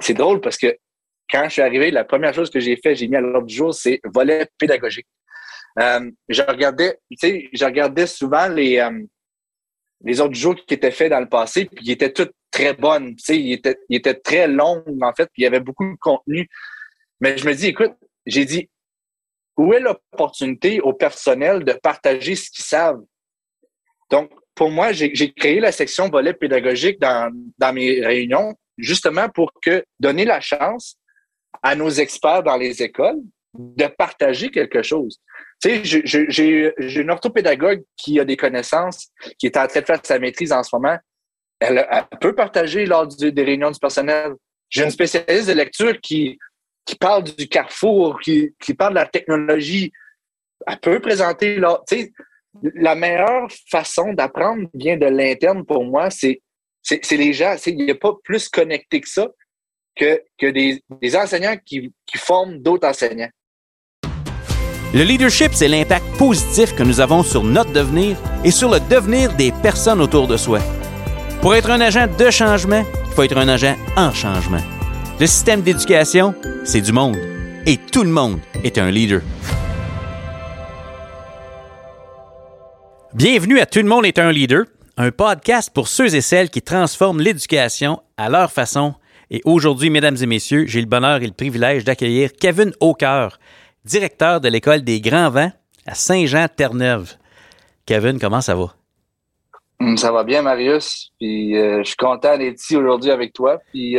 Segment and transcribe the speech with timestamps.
[0.00, 0.76] c'est drôle parce que
[1.30, 3.54] quand je suis arrivé, la première chose que j'ai fait, j'ai mis à l'ordre du
[3.54, 5.06] jour, c'est volet pédagogique.
[5.78, 9.04] Euh, je regardais, souvent les, euh,
[10.02, 13.14] les autres jours qui étaient faits dans le passé, puis ils étaient toutes très bonnes.
[13.14, 16.48] Tu ils étaient, très longs, en fait, puis il y avait beaucoup de contenu.
[17.20, 17.92] Mais je me dis, écoute,
[18.26, 18.68] j'ai dit,
[19.56, 23.02] où est l'opportunité au personnel de partager ce qu'ils savent?
[24.10, 29.84] Donc, pour moi, j'ai créé la section volet pédagogique dans mes réunions, justement pour que
[29.98, 30.96] donner la chance
[31.62, 33.20] à nos experts dans les écoles
[33.54, 35.18] de partager quelque chose.
[35.62, 39.08] Tu sais, j'ai une orthopédagogue qui a des connaissances,
[39.38, 40.96] qui est en train de faire sa maîtrise en ce moment.
[41.58, 41.86] Elle,
[42.20, 44.32] peut partager lors des réunions du personnel.
[44.70, 46.38] J'ai une spécialiste de lecture qui,
[46.98, 49.92] parle du carrefour, qui, parle de la technologie.
[50.66, 51.60] Elle peut présenter
[52.74, 56.40] la meilleure façon d'apprendre vient de l'interne pour moi, c'est
[56.82, 57.56] c'est les gens.
[57.66, 59.28] Il n'y a pas plus connecté que ça
[59.96, 60.82] que, que des,
[61.16, 63.30] enseignants qui forment d'autres enseignants.
[64.92, 69.32] Le leadership, c'est l'impact positif que nous avons sur notre devenir et sur le devenir
[69.36, 70.58] des personnes autour de soi.
[71.40, 74.60] Pour être un agent de changement, il faut être un agent en changement.
[75.20, 77.16] Le système d'éducation, c'est du monde.
[77.66, 79.20] Et tout le monde est un leader.
[83.14, 84.64] Bienvenue à Tout le monde est un leader,
[85.02, 88.92] un podcast pour ceux et celles qui transforment l'éducation à leur façon.
[89.30, 93.38] Et aujourd'hui, mesdames et messieurs, j'ai le bonheur et le privilège d'accueillir Kevin Aucoeur,
[93.86, 95.52] directeur de l'École des Grands Vents
[95.86, 97.14] à Saint-Jean-Terre-Neuve.
[97.86, 98.74] Kevin, comment ça va?
[99.80, 101.12] Hum, ça va bien, Marius.
[101.18, 103.56] Puis euh, je suis content d'être ici aujourd'hui avec toi.
[103.72, 103.96] Puis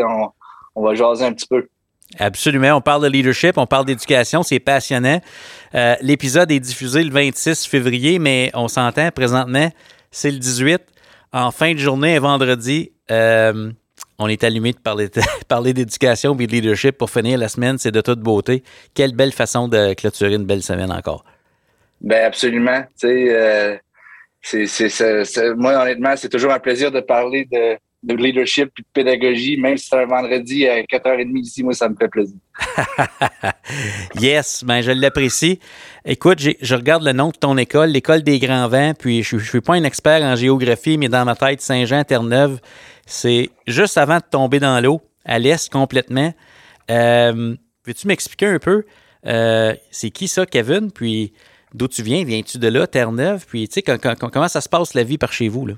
[0.76, 1.68] on, va jaser un petit peu.
[2.20, 2.76] Absolument.
[2.76, 5.20] On parle de leadership, on parle d'éducation, c'est passionnant.
[5.74, 9.72] Euh, l'épisode est diffusé le 26 février, mais on s'entend présentement,
[10.12, 10.91] c'est le 18.
[11.34, 13.72] En fin de journée, vendredi, euh,
[14.20, 15.10] on est allumé de parler,
[15.48, 17.78] parler d'éducation et de leadership pour finir la semaine.
[17.78, 18.64] C'est de toute beauté.
[18.94, 21.24] Quelle belle façon de clôturer une belle semaine encore.
[22.02, 22.84] Ben absolument.
[23.00, 23.28] Tu
[24.44, 27.78] sais, euh, moi, honnêtement, c'est toujours un plaisir de parler de,
[28.10, 31.96] leadership et de pédagogie, même si c'est un vendredi à 4h30 ici, moi, ça me
[31.96, 32.38] fait plaisir.
[34.20, 35.60] yes, ben je l'apprécie.
[36.06, 39.42] Écoute, je regarde le nom de ton école, l'école des grands vents, puis je ne
[39.42, 42.60] suis pas un expert en géographie, mais dans ma tête, Saint-Jean-Terre-Neuve,
[43.06, 46.34] c'est juste avant de tomber dans l'eau, à l'est complètement.
[46.90, 48.84] Euh, veux-tu m'expliquer un peu,
[49.28, 50.92] euh, c'est qui ça, Kevin?
[50.92, 51.34] Puis
[51.74, 52.24] d'où tu viens?
[52.24, 53.46] Viens-tu de là, Terre-Neuve?
[53.48, 53.98] Puis, tu sais,
[54.32, 55.76] comment ça se passe la vie par chez vous, là?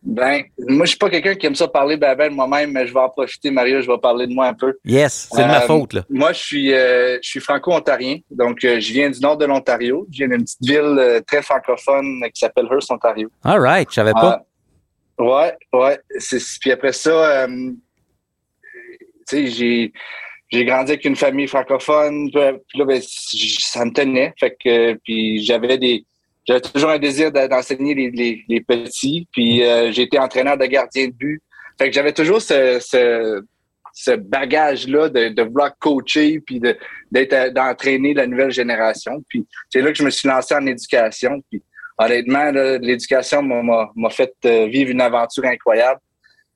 [0.00, 2.94] Ben, moi, je suis pas quelqu'un qui aime ça parler ben, ben moi-même, mais je
[2.94, 4.74] vais en profiter, Mario, je vais parler de moi un peu.
[4.84, 6.04] Yes, c'est de ma euh, faute, là.
[6.08, 10.06] Moi, je suis, je suis franco-ontarien, donc je viens du nord de l'Ontario.
[10.12, 13.28] Je viens d'une petite ville très francophone qui s'appelle Hearst, Ontario.
[13.44, 14.44] All right, je savais pas.
[15.18, 16.00] Ouais, ouais.
[16.60, 17.72] Puis après ça, euh,
[19.28, 19.92] tu sais, j'ai
[20.50, 22.30] j'ai grandi avec une famille francophone.
[22.30, 24.32] Puis là, ben, ça me tenait.
[24.38, 26.06] Fait que puis j'avais des
[26.48, 29.28] j'avais toujours un désir d'enseigner les, les, les, petits.
[29.32, 31.42] Puis euh, j'ai été entraîneur de gardien de but.
[31.78, 33.44] Fait que j'avais toujours ce, ce,
[33.92, 39.22] ce bagage-là de, de vouloir coacher puis d'être d'entraîner la nouvelle génération.
[39.28, 41.42] Puis c'est là que je me suis lancé en éducation.
[41.50, 41.62] Puis
[41.98, 46.00] honnêtement, l'éducation m'a fait euh, vivre une aventure incroyable.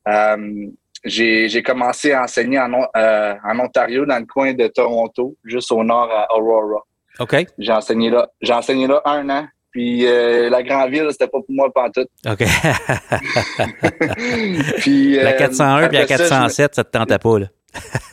[0.09, 0.66] Euh,
[1.04, 5.82] j'ai commencé à enseigner en, euh, en, Ontario, dans le coin de Toronto, juste au
[5.84, 6.80] nord à Aurora.
[7.19, 7.44] OK.
[7.59, 8.28] J'ai enseigné là.
[8.41, 9.47] J'ai enseigné là un an.
[9.72, 12.06] Puis la grande ville, c'était pas pour moi tout.
[12.28, 12.44] OK.
[14.78, 17.47] puis, la 401 puis la 407, ça te tentait pas, là?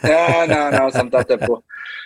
[0.03, 1.59] non, non, non, ça me tentait pas.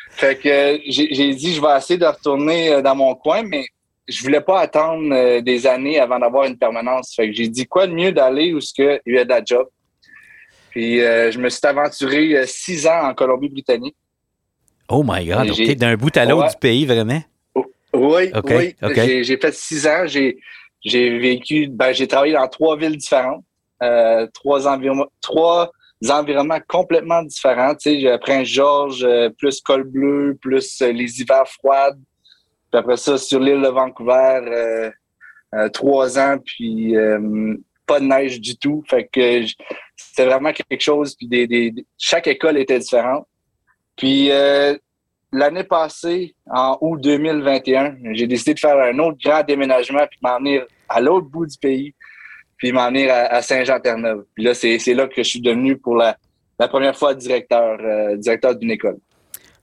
[0.10, 3.66] Fait que j'ai dit, je vais essayer de retourner dans mon coin, mais
[4.08, 7.14] je voulais pas attendre euh, des années avant d'avoir une permanence.
[7.16, 9.30] Fait que j'ai dit quoi de mieux d'aller où ce que il y a de
[9.30, 9.68] la job?
[10.72, 13.96] Puis euh, je me suis aventuré euh, six ans en Colombie-Britannique.
[14.90, 15.48] Oh my God.
[15.78, 17.22] D'un bout à l'autre du pays, vraiment?
[17.94, 18.76] Oui, oui.
[19.24, 20.06] J'ai fait six ans.
[20.06, 23.44] J'ai vécu, ben, j'ai travaillé dans trois villes différentes,
[24.34, 25.72] trois environnements, trois
[26.10, 27.76] environnements complètement différents.
[27.76, 29.08] Tu sais, Prince Georges,
[29.38, 31.94] plus col bleu, plus les hivers froids,
[32.74, 34.90] puis après ça, sur l'île de Vancouver, euh,
[35.54, 37.56] euh, trois ans, puis euh,
[37.86, 38.84] pas de neige du tout.
[38.90, 39.46] Fait que
[39.96, 41.16] c'était vraiment quelque chose.
[41.16, 43.28] Puis des, chaque école était différente.
[43.96, 44.32] Puis
[45.34, 50.38] l'année passée, en août 2021, j'ai décidé de faire un autre grand déménagement puis m'en
[50.38, 51.94] venir à l'autre bout du pays,
[52.58, 54.24] puis m'en venir à, Saint-Jean-Terre-Neuve.
[54.36, 56.16] Puis là, c'est là que je suis devenu pour la,
[56.70, 57.78] première fois directeur,
[58.18, 58.98] directeur d'une école.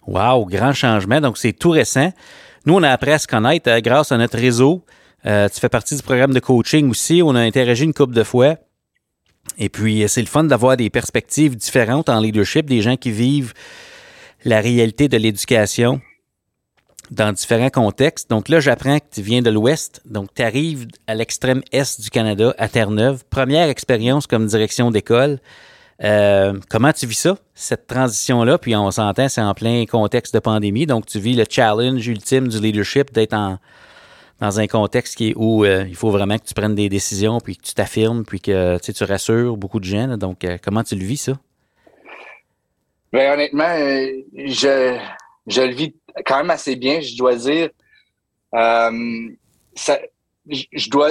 [0.06, 1.20] Wow, grand changement.
[1.20, 2.12] Donc, c'est tout récent.
[2.66, 4.84] Nous, on a appris à se connaître euh, grâce à notre réseau.
[5.26, 7.22] Euh, tu fais partie du programme de coaching aussi.
[7.24, 8.56] On a interagi une couple de fois.
[9.58, 13.54] Et puis, c'est le fun d'avoir des perspectives différentes en leadership, des gens qui vivent
[14.44, 16.00] la réalité de l'éducation
[17.10, 18.30] dans différents contextes.
[18.30, 22.10] Donc là, j'apprends que tu viens de l'Ouest, donc tu arrives à l'extrême Est du
[22.10, 23.24] Canada, à Terre-Neuve.
[23.28, 25.38] Première expérience comme direction d'école.
[26.02, 28.58] Euh, comment tu vis ça, cette transition-là?
[28.58, 32.48] Puis on s'entend, c'est en plein contexte de pandémie, donc tu vis le challenge ultime
[32.48, 33.36] du leadership d'être
[34.40, 37.38] dans un contexte qui est où euh, il faut vraiment que tu prennes des décisions,
[37.40, 40.16] puis que tu t'affirmes, puis que tu rassures beaucoup de gens.
[40.16, 41.32] donc, euh, comment tu le vis, ça?
[43.12, 43.74] Bien, honnêtement,
[44.34, 44.98] je,
[45.46, 47.70] je le vis quand même assez bien, je dois dire.
[48.54, 49.28] Euh,
[49.74, 49.98] ça,
[50.48, 51.10] je dois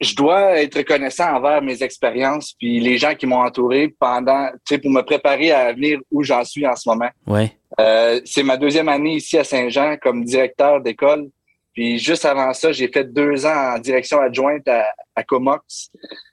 [0.00, 4.74] je dois être reconnaissant envers mes expériences puis les gens qui m'ont entouré pendant, tu
[4.74, 7.08] sais, pour me préparer à venir où j'en suis en ce moment.
[7.24, 7.56] Ouais.
[7.78, 11.28] Euh, c'est ma deuxième année ici à Saint-Jean comme directeur d'école.
[11.72, 15.90] Puis juste avant ça, j'ai fait deux ans en direction adjointe à, à Comox.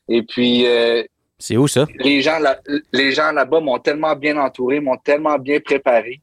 [0.07, 0.65] Et puis.
[0.65, 1.03] Euh,
[1.39, 1.87] c'est où ça?
[1.95, 2.59] Les gens, là,
[2.91, 6.21] les gens là-bas m'ont tellement bien entouré, m'ont tellement bien préparé.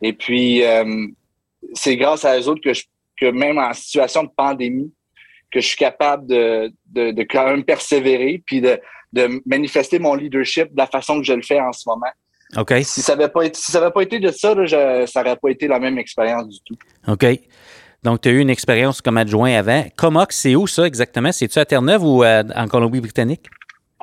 [0.00, 1.06] Et puis, euh,
[1.74, 2.84] c'est grâce à eux autres que, je,
[3.20, 4.92] que même en situation de pandémie,
[5.52, 8.80] que je suis capable de, de, de quand même persévérer puis de,
[9.12, 12.06] de, manifester mon leadership de la façon que je le fais en ce moment.
[12.56, 12.72] OK.
[12.84, 15.36] Si ça n'avait pas, été, si ça pas été de ça, là, je, ça n'aurait
[15.36, 16.76] pas été la même expérience du tout.
[17.08, 17.26] OK.
[18.02, 19.84] Donc, tu as eu une expérience comme adjoint avant.
[19.96, 21.30] Comox, c'est où ça exactement?
[21.32, 23.46] C'est-tu à Terre-Neuve ou euh, en Colombie-Britannique?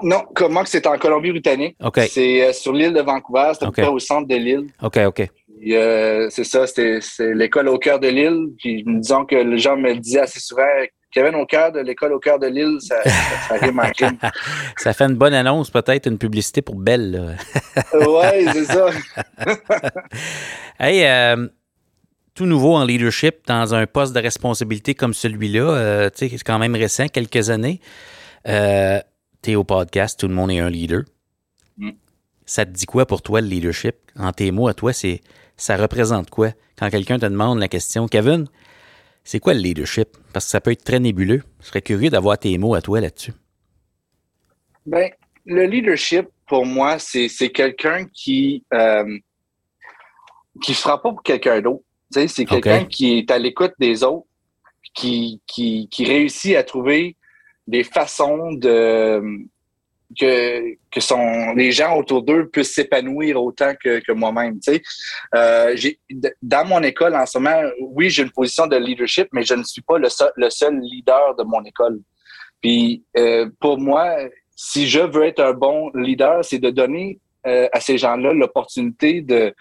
[0.03, 1.75] Non, Comox, c'est en Colombie-Britannique.
[2.09, 3.85] C'est euh, sur l'île de Vancouver, c'est okay.
[3.85, 4.67] au centre de l'île.
[4.81, 5.29] OK, OK.
[5.67, 7.01] Euh, c'est ça, c'est
[7.33, 8.47] l'école au cœur de l'île.
[8.57, 10.63] Puis disons que les gens me disaient assez souvent
[11.11, 14.31] Kevin au cœur de l'école au cœur de l'île, ça, ça, ça
[14.77, 17.35] ça fait une bonne annonce, peut-être une publicité pour Belle.
[17.93, 18.89] oui, c'est ça.
[20.79, 21.47] hey, euh,
[22.35, 26.43] tout nouveau en leadership dans un poste de responsabilité comme celui-là, euh, tu sais, c'est
[26.43, 27.81] quand même récent, quelques années.
[28.47, 28.99] Euh,
[29.41, 31.03] tu es au podcast, tout le monde est un leader.
[31.77, 31.91] Mm.
[32.45, 33.95] Ça te dit quoi pour toi le leadership?
[34.17, 35.21] En tes mots à toi, c'est
[35.57, 36.51] ça représente quoi?
[36.77, 38.47] Quand quelqu'un te demande la question, Kevin,
[39.23, 40.09] c'est quoi le leadership?
[40.33, 41.43] Parce que ça peut être très nébuleux.
[41.61, 43.33] Je serais curieux d'avoir tes mots à toi là-dessus.
[44.85, 45.09] Ben,
[45.45, 49.17] le leadership, pour moi, c'est quelqu'un qui euh,
[50.61, 51.83] qui fera pas pour quelqu'un d'autre.
[52.11, 52.87] C'est quelqu'un okay.
[52.87, 54.25] qui est à l'écoute des autres,
[54.95, 57.15] qui, qui, qui réussit à trouver
[57.69, 59.21] des façons de
[60.19, 64.59] que, que les gens autour d'eux puissent s'épanouir autant que, que moi-même.
[65.35, 65.75] Euh,
[66.41, 69.63] dans mon école en ce moment, oui, j'ai une position de leadership, mais je ne
[69.63, 71.99] suis pas le seul, le seul leader de mon école.
[72.59, 74.15] Puis euh, pour moi,
[74.55, 79.21] si je veux être un bon leader, c'est de donner euh, à ces gens-là l'opportunité
[79.21, 79.53] de,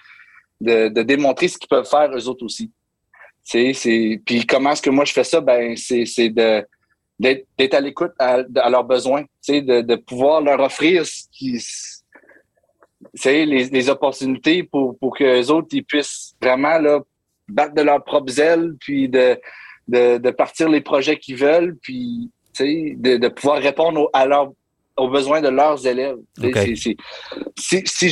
[0.60, 2.72] de, de, démontrer ce qu'ils peuvent faire eux autres aussi.
[3.44, 5.40] Puis comment est-ce que moi je fais ça?
[5.40, 6.05] Ben, c'est,
[7.19, 11.61] d'être à l'écoute à, à, leurs besoins, de, de pouvoir leur offrir ce qui,
[13.25, 17.00] les, les opportunités pour, pour que les autres ils puissent vraiment là,
[17.49, 19.38] battre de leurs propres ailes, puis de,
[19.88, 22.31] de, de partir les projets qu'ils veulent, puis
[22.61, 24.53] de, de pouvoir répondre à leurs
[24.97, 26.19] aux besoins de leurs élèves.
[26.43, 26.75] Okay.
[26.75, 26.97] Si,
[27.56, 28.09] si, si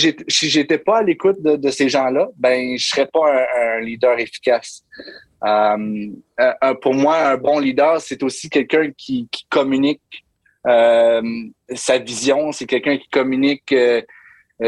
[0.48, 3.80] j'étais si pas à l'écoute de, de, ces gens-là, ben je serais pas un, un
[3.80, 4.84] leader efficace.
[5.44, 6.08] Euh,
[6.40, 10.24] euh, pour moi, un bon leader, c'est aussi quelqu'un qui, qui, communique
[10.66, 11.22] euh,
[11.74, 13.74] sa vision, c'est quelqu'un qui communique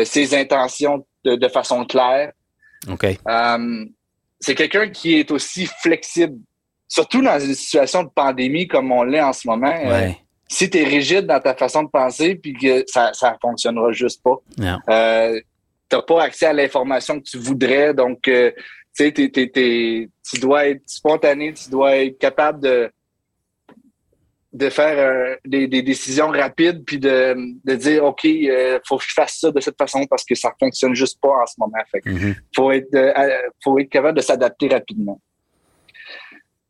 [0.04, 2.32] ses intentions de, de, façon claire.
[2.88, 3.18] Okay.
[4.38, 6.38] c'est quelqu'un qui est aussi flexible,
[6.86, 9.74] surtout dans une situation de pandémie comme on l'est en ce moment.
[9.88, 10.16] Ouais
[10.48, 14.22] si tu es rigide dans ta façon de penser, puis que ça ça fonctionnera juste
[14.22, 14.36] pas.
[14.88, 15.40] Euh,
[15.88, 18.62] t'as pas accès à l'information que tu voudrais, donc euh, tu
[19.04, 22.90] sais, tu dois être spontané, tu dois être capable de
[24.52, 29.04] de faire euh, des, des, décisions rapides, puis de, de dire OK, euh, faut que
[29.06, 31.78] je fasse ça de cette façon parce que ça fonctionne juste pas en ce moment.
[31.90, 32.34] Fait mm-hmm.
[32.56, 35.20] faut être euh, faut être capable de s'adapter rapidement.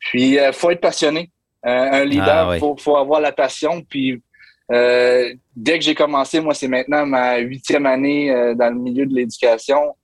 [0.00, 1.30] Puis faut être passionné.
[1.62, 3.82] Un leader, il ah, faut, faut, avoir la passion.
[3.82, 4.22] Puis
[4.70, 9.94] dès que j'ai commencé, moi, c'est maintenant ma huitième année dans le milieu de l'éducation.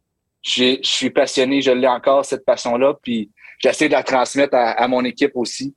[0.44, 2.94] Je suis passionné, je l'ai encore, cette passion-là.
[3.02, 5.74] Puis j'essaie de la transmettre à, à mon équipe aussi.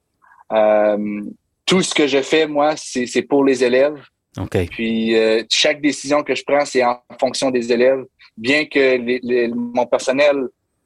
[0.51, 1.21] Euh,
[1.65, 3.99] tout ce que je fais, moi, c'est pour les élèves.
[4.37, 4.65] Okay.
[4.65, 5.15] Puis
[5.49, 8.03] chaque décision que je prends, c'est en fonction des élèves.
[8.37, 10.35] Bien que les, les, mon personnel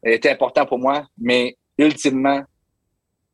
[0.03, 2.43] est important pour moi, mais ultimement,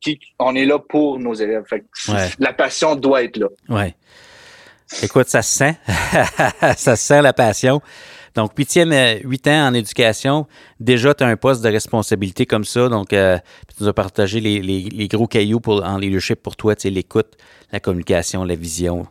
[0.00, 1.64] qui, on est là pour nos élèves.
[1.68, 2.28] Fait ouais.
[2.38, 3.48] La passion doit être là.
[3.68, 3.94] Oui.
[5.02, 5.76] Écoute, ça se sent.
[6.76, 7.80] ça se sent la passion.
[8.38, 8.92] Donc, huitième,
[9.24, 10.46] huit ans en éducation,
[10.78, 12.88] déjà, tu as un poste de responsabilité comme ça.
[12.88, 16.54] Donc, euh, tu nous as partagé les, les, les, gros cailloux pour, en leadership pour
[16.54, 17.36] toi, tu sais, l'écoute,
[17.72, 19.08] la communication, la vision,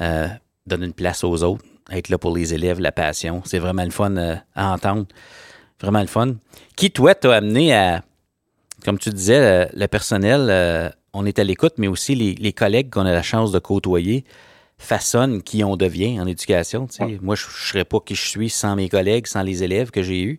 [0.00, 0.26] euh,
[0.66, 1.64] donner une place aux autres.
[1.92, 3.40] être là pour les élèves, la passion.
[3.44, 5.06] C'est vraiment le fun euh, à entendre.
[5.80, 6.34] Vraiment le fun.
[6.74, 8.02] Qui, toi, t'a amené à,
[8.84, 13.06] comme tu disais, le, personnel, euh, on est à l'écoute, mais aussi les, collègues qu'on
[13.06, 14.24] a la chance de côtoyer
[14.78, 16.86] façonnent qui on devient en éducation.
[17.22, 20.02] Moi, je ne serais pas qui je suis sans mes collègues, sans les élèves que
[20.02, 20.38] j'ai eus.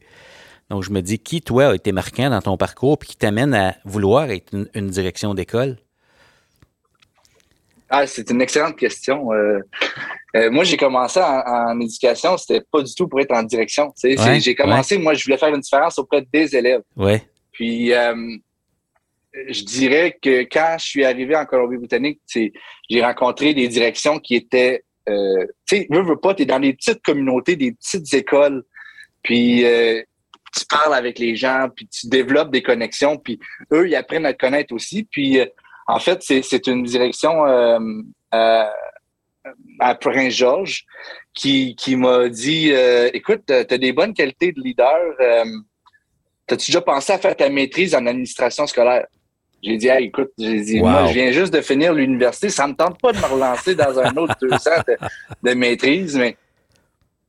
[0.69, 3.53] Donc, je me dis, qui, toi, a été marquant dans ton parcours et qui t'amène
[3.53, 5.77] à vouloir être une, direction d'école?
[7.89, 9.31] Ah, c'est une excellente question.
[9.31, 9.59] Euh,
[10.35, 13.93] euh, moi, j'ai commencé en, éducation, c'était pas du tout pour être en direction.
[14.03, 16.81] j'ai commencé, moi, je voulais faire une différence auprès des élèves.
[16.97, 17.23] Ouais.
[17.53, 18.35] Puis, euh,
[19.49, 24.83] je dirais que quand je suis arrivé en Colombie-Britannique, j'ai rencontré des directions qui étaient,
[25.05, 25.13] tu
[25.69, 28.63] sais, veux, veux pas, tu es dans des petites communautés, des petites écoles.
[29.23, 29.63] Puis,
[30.57, 33.39] tu parles avec les gens, puis tu développes des connexions, puis
[33.71, 35.03] eux, ils apprennent à te connaître aussi.
[35.03, 35.45] Puis, euh,
[35.87, 37.79] en fait, c'est une direction euh,
[38.33, 38.63] euh,
[39.79, 40.85] à Prince George
[41.33, 42.71] qui, qui m'a dit
[43.13, 44.99] Écoute, tu as des bonnes qualités de leader.
[46.45, 49.05] T'as-tu déjà pensé à faire ta maîtrise en administration scolaire?
[49.63, 52.49] J'ai dit, écoute, j'ai dit, moi, je viens juste de finir l'université.
[52.49, 54.97] Ça me tente pas de me relancer dans un autre deux ans de,
[55.49, 56.37] de maîtrise, mais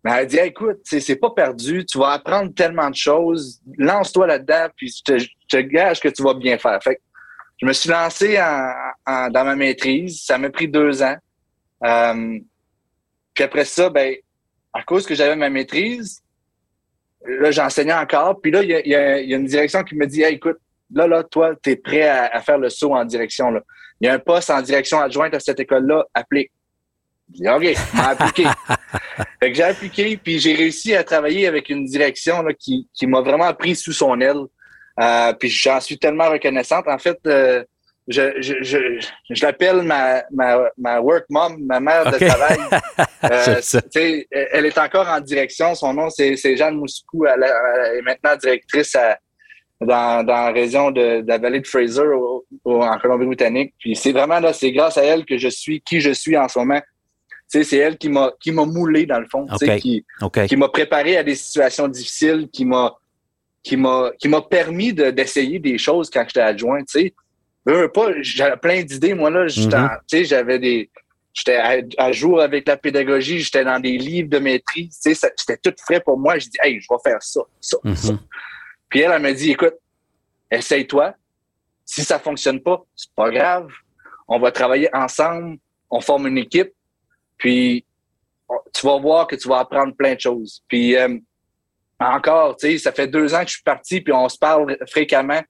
[0.04, 4.68] mais elle dit écoute, c'est pas perdu, tu vas apprendre tellement de choses, lance-toi là-dedans,
[4.76, 6.80] puis je te, gage que tu vas bien faire.
[6.82, 7.00] Fait
[7.61, 11.16] je me suis lancé dans ma maîtrise, ça m'a pris deux ans.
[11.85, 12.38] Euh,
[13.35, 14.14] puis après ça, ben,
[14.73, 16.23] à cause que j'avais ma maîtrise,
[17.26, 18.40] là, j'enseignais encore.
[18.40, 20.58] Puis là, il y a, une direction qui me dit écoute,
[20.92, 23.50] là, là, toi, tu es prêt à, à, faire le saut en direction.
[23.50, 23.61] Là.
[24.00, 26.50] Il y a un poste en direction adjointe à cette école-là, applique.
[27.35, 27.64] J'ai OK,
[27.95, 28.45] m'a appliqué.
[29.40, 33.07] fait que j'ai appliqué, puis j'ai réussi à travailler avec une direction là, qui, qui
[33.07, 34.45] m'a vraiment pris sous son aile.
[35.00, 36.88] Euh, puis j'en suis tellement reconnaissante.
[36.88, 37.62] En fait, euh,
[38.09, 42.59] je, je, je, je l'appelle ma, ma, ma work mom, ma mère de travail.
[43.25, 43.61] Euh,
[44.52, 45.75] elle est encore en direction.
[45.75, 47.26] Son nom, c'est Jeanne Moussoukou.
[47.26, 49.18] Elle, est maintenant directrice à,
[49.80, 52.02] dans, dans la région de, la vallée de Fraser
[52.64, 53.75] en Colombie-Britannique.
[53.78, 56.49] Puis c'est vraiment là, c'est grâce à elle que je suis qui je suis en
[56.49, 56.80] ce moment
[57.49, 59.47] c'est elle qui m'a qui m'a moulé dans le fond,
[59.80, 60.04] qui,
[60.47, 62.94] qui m'a préparé à des situations difficiles, qui m'a
[63.62, 66.80] qui m'a qui m'a permis d'essayer des choses quand j'étais adjoint.
[66.85, 67.12] Tu
[67.66, 69.14] sais, pas, j'avais plein d'idées.
[69.14, 70.25] Moi là, mm-hmm.
[70.25, 70.90] j'avais des
[71.32, 71.56] j'étais
[71.97, 74.99] à, jour avec la pédagogie, j'étais dans des livres de maîtrise.
[75.02, 76.38] Tu sais, c'était tout frais pour moi.
[76.38, 78.12] Je dis, hey, je vais faire ça, ça, ça.
[78.88, 79.75] Puis elle, elle m'a dit, écoute,
[80.50, 81.14] essaye-toi.
[81.85, 83.71] Si ça fonctionne pas, c'est pas grave.
[84.26, 85.59] On va travailler ensemble.
[85.90, 86.73] On forme une équipe
[87.38, 87.87] puis,
[88.75, 90.62] tu vas voir que tu vas apprendre plein de choses.
[90.68, 91.16] Puis, euh,
[92.00, 94.76] encore, tu sais, ça fait deux ans que je suis parti, puis on se parle
[94.88, 95.40] fréquemment.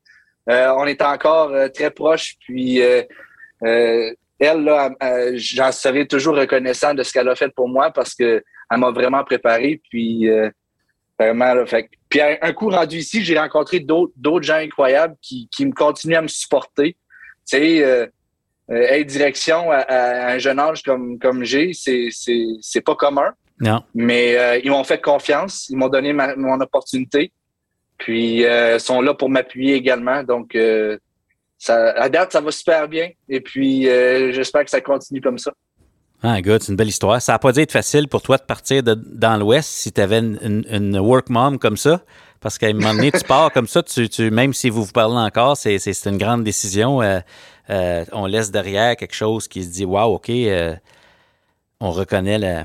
[0.50, 4.90] Euh, on est encore euh, très proches, puis elle, là,
[5.35, 8.90] j'en serai toujours reconnaissant de ce qu'elle a fait pour moi parce que elle m'a
[8.90, 10.28] vraiment préparé, puis
[11.18, 15.66] vraiment, là, fait puis un, coup rendu ici, j'ai rencontré d'autres gens incroyables qui, qui
[15.66, 16.96] me continuent à me supporter.
[17.46, 18.06] Tu sais,
[18.70, 23.32] euh, être direction à, un jeune âge comme, comme j'ai, c'est, c'est, c'est pas commun.
[23.60, 23.82] Non.
[23.94, 27.32] Mais euh, ils m'ont fait confiance, ils m'ont donné mon opportunité,
[27.96, 30.22] puis euh, sont là pour m'appuyer également.
[30.22, 30.56] Donc,
[31.58, 33.10] ça, à date, ça va super bien.
[33.28, 35.52] Et puis, j'espère que ça continue comme ça.
[36.22, 37.22] Ah, good, c'est une belle histoire.
[37.22, 40.18] Ça n'a pas dû être facile pour toi de partir dans l'Ouest si tu avais
[40.18, 42.02] une, work mom comme ça.
[42.40, 44.92] Parce qu'à un moment donné, tu pars comme ça, tu, tu, même si vous vous
[44.92, 47.02] parlez encore, c'est, une grande décision.
[47.70, 50.75] Euh, on laisse derrière quelque chose qui se dit Waouh, OK, euh,
[51.80, 52.64] on reconnaît la,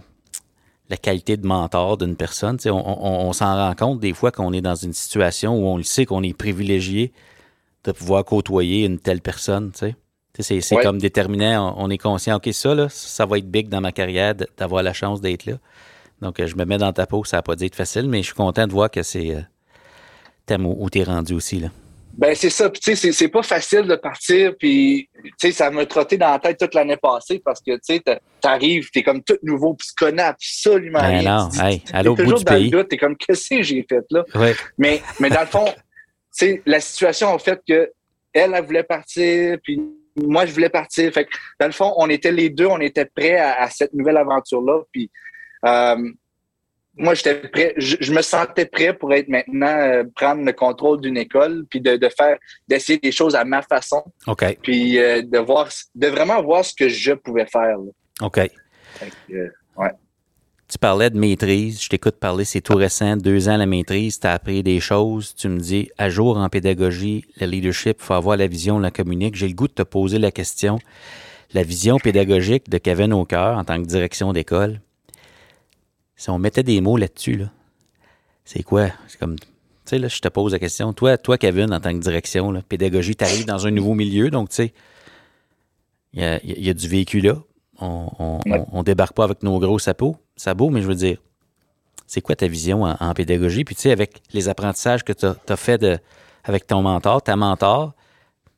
[0.97, 2.57] qualité de mentor d'une personne.
[2.65, 6.05] On, s'en rend compte des fois qu'on est dans une situation où on le sait
[6.05, 7.11] qu'on est privilégié
[7.83, 9.71] de pouvoir côtoyer une telle personne.
[10.39, 13.91] C'est, comme déterminant, on, est conscient, OK, ça, là, ça va être big dans ma
[13.91, 15.53] carrière d'avoir la chance d'être là.
[16.21, 18.19] Donc, euh, je me mets dans ta peau, ça n'a pas dû être facile, mais
[18.19, 19.35] je suis content de voir que c'est.
[20.45, 21.59] thème où, où tu es rendu aussi.
[21.59, 21.69] Là.
[22.15, 22.69] Ben c'est ça.
[22.69, 24.55] tu sais, c'est pas facile de partir.
[24.57, 27.79] Puis tu sais, ça m'a trotté dans la tête toute l'année passée parce que tu
[27.81, 28.03] sais,
[28.39, 31.39] t'arrives, t'es comme tout nouveau, puis tu connais absolument ben rien.
[31.39, 32.71] Non, hey, à l'autre bout du pays.
[32.87, 34.23] T'es comme qu'est-ce que j'ai fait là?
[34.77, 35.75] Mais mais dans le fond, tu
[36.31, 37.91] sais, la situation a fait que
[38.31, 39.81] elle, elle voulait partir, puis
[40.15, 41.11] moi je voulais partir.
[41.11, 44.17] Fait que dans le fond, on était les deux, on était prêts à, cette nouvelle
[44.17, 44.81] aventure là.
[44.91, 45.09] Puis
[45.65, 46.11] euh,
[46.95, 51.17] moi, j'étais prêt, je, me sentais prêt pour être maintenant euh, prendre le contrôle d'une
[51.17, 54.03] école, puis de, faire, d'essayer des choses à ma façon.
[54.27, 54.59] OK.
[54.61, 57.77] Puis euh, de voir, de vraiment voir ce que je pouvais faire.
[58.21, 58.37] OK.
[59.75, 59.91] Ouais.
[60.67, 61.81] Tu parlais de maîtrise.
[61.81, 65.35] Je t'écoute parler, c'est tout récent, deux ans la maîtrise, tu as appris des choses.
[65.35, 68.91] Tu me dis, à jour en pédagogie, le leadership, il faut avoir la vision, la
[68.91, 69.35] communique.
[69.35, 70.79] J'ai le goût de te poser la question.
[71.53, 74.81] La vision pédagogique de Kevin Aucoeur en tant que direction d'école,
[76.15, 77.51] si on mettait des mots là-dessus, là,
[78.45, 78.87] c'est quoi?
[79.07, 79.45] C'est comme, tu
[79.85, 80.93] sais, là, je te pose la question.
[80.93, 84.29] Toi, toi Kevin, en tant que direction, là, pédagogie, tu arrives dans un nouveau milieu,
[84.29, 84.73] donc, tu sais,
[86.13, 87.35] il y a, y a, du vécu là.
[87.79, 91.17] On, on, débarque pas avec nos gros sabots, sabots, mais je veux dire,
[92.07, 93.63] c'est quoi ta vision en, pédagogie?
[93.63, 95.97] Puis, tu sais, avec les apprentissages que tu as, fait de,
[96.43, 97.93] avec ton mentor, ta mentor,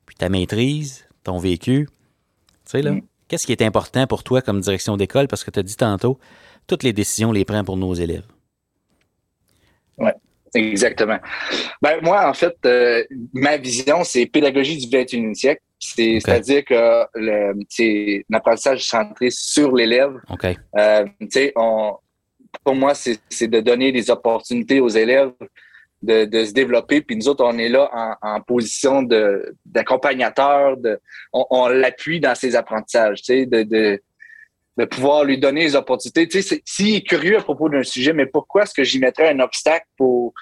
[0.05, 3.01] puis ta maîtrise, ton vécu, tu sais, là, mm.
[3.27, 5.27] qu'est-ce qui est important pour toi comme direction d'école?
[5.27, 6.19] Parce que tu as dit tantôt,
[6.67, 8.25] toutes les décisions les prend pour nos élèves.
[9.97, 10.11] Oui,
[10.53, 11.19] exactement.
[11.81, 13.03] Ben, moi, en fait, euh,
[13.33, 15.61] ma vision, c'est pédagogie du 21e siècle.
[15.79, 17.05] C'est-à-dire que
[17.69, 20.13] c'est l'apprentissage centré sur l'élève.
[20.77, 21.05] Euh,
[21.55, 21.95] on,
[22.63, 25.31] pour moi, c'est de donner des opportunités aux élèves
[26.01, 27.01] de, de, se développer.
[27.01, 29.03] Puis nous autres, on est là en, en position
[29.65, 30.77] d'accompagnateur.
[30.77, 30.99] De,
[31.33, 34.01] on, on l'appuie dans ses apprentissages, de, de,
[34.77, 36.27] de pouvoir lui donner les opportunités.
[36.65, 39.87] S'il est curieux à propos d'un sujet, mais pourquoi est-ce que j'y mettrais un obstacle
[39.97, 40.33] pour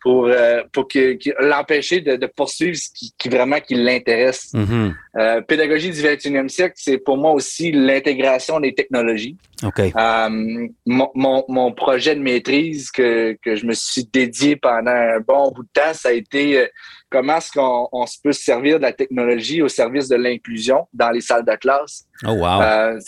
[0.00, 4.52] pour euh, pour que, l'empêcher de, de, poursuivre ce qui, qui vraiment qui l'intéresse.
[4.54, 4.94] Mm-hmm.
[5.18, 9.36] euh, pédagogie du 21e siècle, c'est pour moi aussi l'intégration des technologies.
[9.62, 9.92] Okay.
[9.96, 15.20] Euh, mon, mon, mon, projet de maîtrise que, que je me suis dédié pendant un
[15.20, 16.66] bon bout de temps, ça a été euh,
[17.10, 21.10] comment est-ce qu'on on se peut servir de la technologie au service de l'inclusion dans
[21.10, 22.04] les salles de classe.
[22.24, 22.62] Oh wow.
[22.62, 22.98] Euh,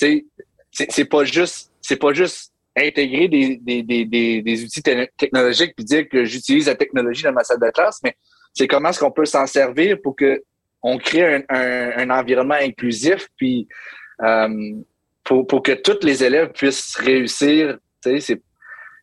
[0.71, 6.09] c'est pas juste c'est pas juste intégrer des, des, des, des outils technologiques puis dire
[6.09, 8.17] que j'utilise la technologie dans ma salle de classe, mais
[8.55, 10.43] c'est comment est-ce qu'on peut s'en servir pour que
[10.83, 13.69] on crée un, un, un environnement inclusif puis
[14.23, 14.73] euh,
[15.25, 17.79] pour, pour que tous les élèves puissent réussir.
[18.03, 18.41] Tu sais,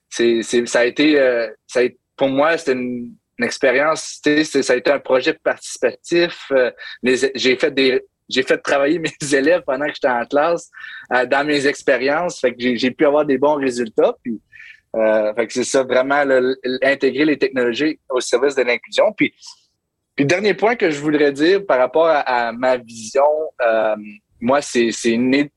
[0.10, 1.84] c'est, c'est, ça a été, euh, ça a
[2.18, 4.20] pour moi, c'était une, une expérience.
[4.22, 6.52] Tu sais, ça a été un projet participatif.
[6.52, 6.72] Euh,
[7.04, 10.70] j'ai fait des j'ai fait travailler mes élèves pendant que j'étais en classe
[11.14, 12.40] euh, dans mes expériences.
[12.40, 14.16] Fait que j'ai pu avoir des bons résultats.
[14.24, 14.40] Puis,
[14.96, 16.24] euh, fait que c'est ça, vraiment,
[16.84, 19.12] intégrer les technologies au service de l'inclusion.
[19.14, 19.34] Puis,
[20.16, 23.24] puis, dernier point que je voudrais dire par rapport à, ma vision,
[23.62, 23.96] euh,
[24.42, 24.92] moi, c'est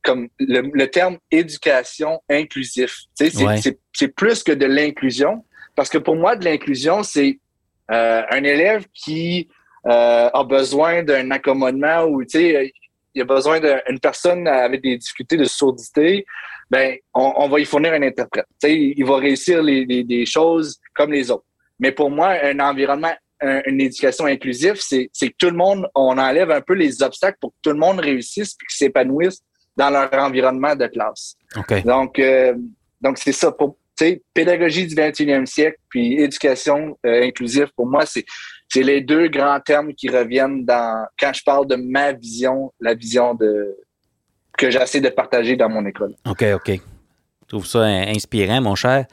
[0.02, 3.00] comme le, terme éducation inclusif.
[3.18, 5.44] Tu sais, c'est plus que de l'inclusion.
[5.74, 7.38] Parce que pour moi, de l'inclusion, c'est
[7.90, 9.48] euh, un élève qui
[9.86, 12.72] euh, a besoin d'un accommodement ou tu sais,
[13.14, 16.24] il a besoin d'une personne avec des difficultés de sourdité,
[16.70, 18.46] ben on, on va y fournir un interprète.
[18.62, 21.44] Tu sais, il va réussir les, les, des choses comme les autres.
[21.78, 23.12] Mais pour moi, un environnement,
[23.66, 27.50] une éducation inclusive, c'est que tout le monde, on enlève un peu les obstacles pour
[27.50, 29.42] que tout le monde réussisse et s'épanouisse
[29.76, 31.34] dans leur environnement de classe.
[31.56, 31.82] Okay.
[31.82, 32.54] Donc, euh,
[33.00, 33.52] donc c'est ça.
[33.52, 33.76] Pour,
[34.34, 38.24] pédagogie du 21e siècle, puis éducation euh, inclusive, pour moi, c'est
[38.72, 42.94] c'est les deux grands termes qui reviennent dans quand je parle de ma vision, la
[42.94, 43.76] vision de
[44.56, 46.14] que j'essaie de partager dans mon école.
[46.26, 46.68] OK, OK.
[46.70, 49.06] Je trouve ça inspirant, mon cher.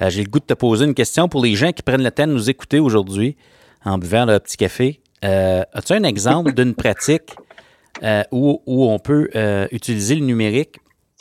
[0.00, 2.10] Euh, j'ai le goût de te poser une question pour les gens qui prennent le
[2.10, 3.36] temps de nous écouter aujourd'hui
[3.84, 5.02] en buvant leur petit café.
[5.24, 7.36] Euh, as-tu un exemple d'une pratique
[8.02, 9.28] euh, où, où, on peut
[9.72, 10.76] utiliser le numérique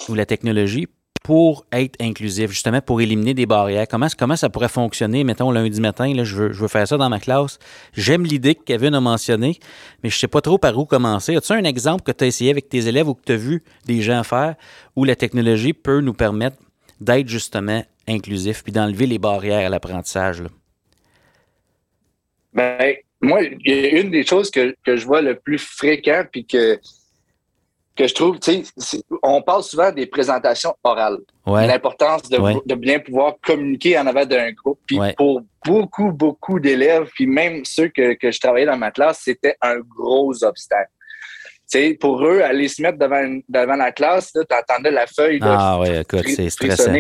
[0.08, 0.88] ou la technologie
[1.24, 3.88] pour être inclusif, justement pour éliminer des barrières?
[3.88, 7.20] Comment, comment ça pourrait fonctionner, mettons, lundi matin, là, je, veux, faire ça dans ma
[7.20, 7.60] classe.
[7.94, 9.60] J'aime l'idée que Kevin a mentionné,
[10.04, 11.36] mais je sais pas trop par où commencer.
[11.36, 13.64] As-tu un exemple que tu as essayé avec tes élèves ou que tu as vu
[13.86, 14.56] des gens faire
[14.96, 16.58] où la technologie peut nous permettre
[17.00, 20.44] d'être justement inclusif puis d'enlever les barrières à l'apprentissage?
[22.54, 26.80] Ben, moi, une des choses que, que je vois le plus fréquent puis que
[27.96, 31.20] que je trouve, tu sais, on parle souvent des présentations orales.
[31.46, 34.80] L'importance de, bien pouvoir communiquer en avant d'un groupe.
[34.86, 39.22] Puis pour beaucoup, beaucoup d'élèves, puis même ceux que, que je travaillais dans ma classe,
[39.24, 40.92] c'était un gros obstacle.
[41.66, 45.40] sais, pour eux, aller se mettre devant, devant la classe, tu entendais la feuille.
[45.42, 46.94] ah oui, écoute, c'est stressant.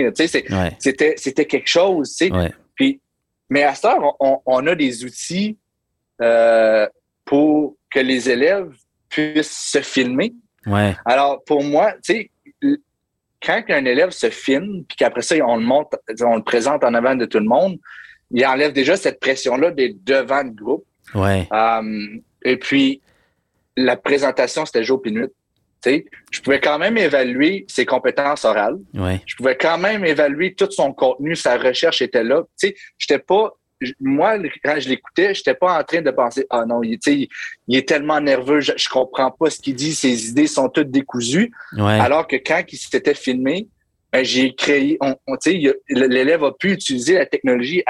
[0.80, 2.10] C'était quelque chose.
[2.10, 2.30] sais.
[2.76, 3.02] Puis,
[3.50, 5.58] mais à ce temps, on, on, a des outils
[6.22, 6.88] euh,
[7.26, 8.72] pour que les élèves
[9.10, 10.34] puissent se filmer.
[10.66, 10.96] Ouais.
[11.06, 12.30] Alors, pour moi, tu
[12.62, 12.80] sais,
[13.42, 16.94] quand un élève se filme, puis qu'après ça, on le montre, on le présente en
[16.94, 17.80] avant de tout le monde,
[18.32, 20.86] il enlève déjà cette pression-là des devant le groupe.
[21.14, 21.48] Ouais.
[21.52, 23.02] Um, et puis,
[23.76, 25.28] la présentation, c'était jour puis nuit.
[26.32, 28.78] je pouvais quand même évaluer ses compétences orales.
[28.94, 29.22] Ouais.
[29.26, 32.44] Je pouvais quand même évaluer tout son contenu, sa recherche était là.
[32.56, 33.52] Sais, j'étais pas
[34.00, 37.88] moi, quand je l'écoutais, j'étais pas en train de penser Ah non, il, il est
[37.88, 41.52] tellement nerveux, je, je comprends pas ce qu'il dit, ses idées sont toutes décousues.
[41.78, 43.68] Alors que quand il s'était filmé,
[44.12, 45.38] ben, j'ai créé, on, on
[45.90, 47.82] l'élève a pu utiliser la technologie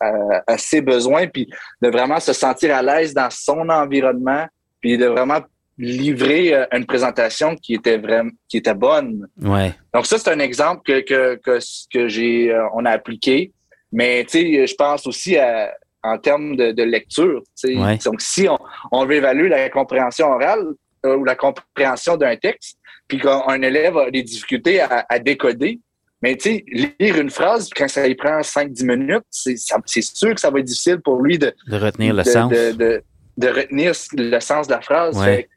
[0.00, 1.48] à, ses besoins, puis
[1.80, 4.46] de vraiment se sentir à l'aise dans son environnement,
[4.80, 5.40] puis de vraiment
[5.78, 9.26] livrer euh, une présentation qui était vraiment qui était bonne.
[9.40, 9.72] Ouais.
[9.94, 11.58] Donc ça c'est un exemple que que que,
[11.92, 13.52] que j'ai euh, on a appliqué,
[13.92, 15.72] mais tu sais je pense aussi à
[16.02, 17.42] en termes de, de lecture.
[17.64, 17.98] Ouais.
[18.04, 18.58] Donc si on,
[18.90, 20.64] on veut évaluer la compréhension orale
[21.04, 25.80] euh, ou la compréhension d'un texte, puis qu'un élève a des difficultés à, à décoder,
[26.22, 26.64] mais tu sais
[26.98, 29.56] lire une phrase quand ça lui prend 5-10 minutes, c'est
[30.02, 32.50] sûr que ça va être difficile pour lui de De retenir le de, sens.
[32.50, 33.02] de, de,
[33.36, 35.18] de retenir le sens de la phrase.
[35.18, 35.24] Ouais.
[35.24, 35.48] Fait que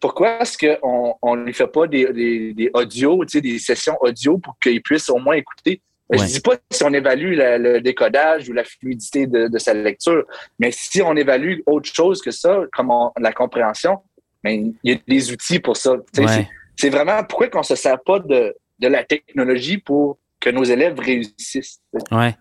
[0.00, 3.58] pourquoi est-ce qu'on on ne lui fait pas des, des, des audios, tu sais, des
[3.58, 5.80] sessions audio pour qu'il puisse au moins écouter?
[6.10, 6.18] Ouais.
[6.18, 9.74] Je dis pas si on évalue la- le décodage ou la fluidité de, de sa
[9.74, 10.24] lecture,
[10.58, 13.98] mais si on évalue autre chose que ça, comme on- la compréhension,
[14.42, 15.92] ben, il y a des outils pour ça.
[16.16, 16.48] Ouais.
[16.76, 20.98] c'est- vraiment pourquoi qu'on se sert pas de, de la technologie pour que nos élèves
[20.98, 21.80] réussissent.
[22.12, 22.34] Ouais.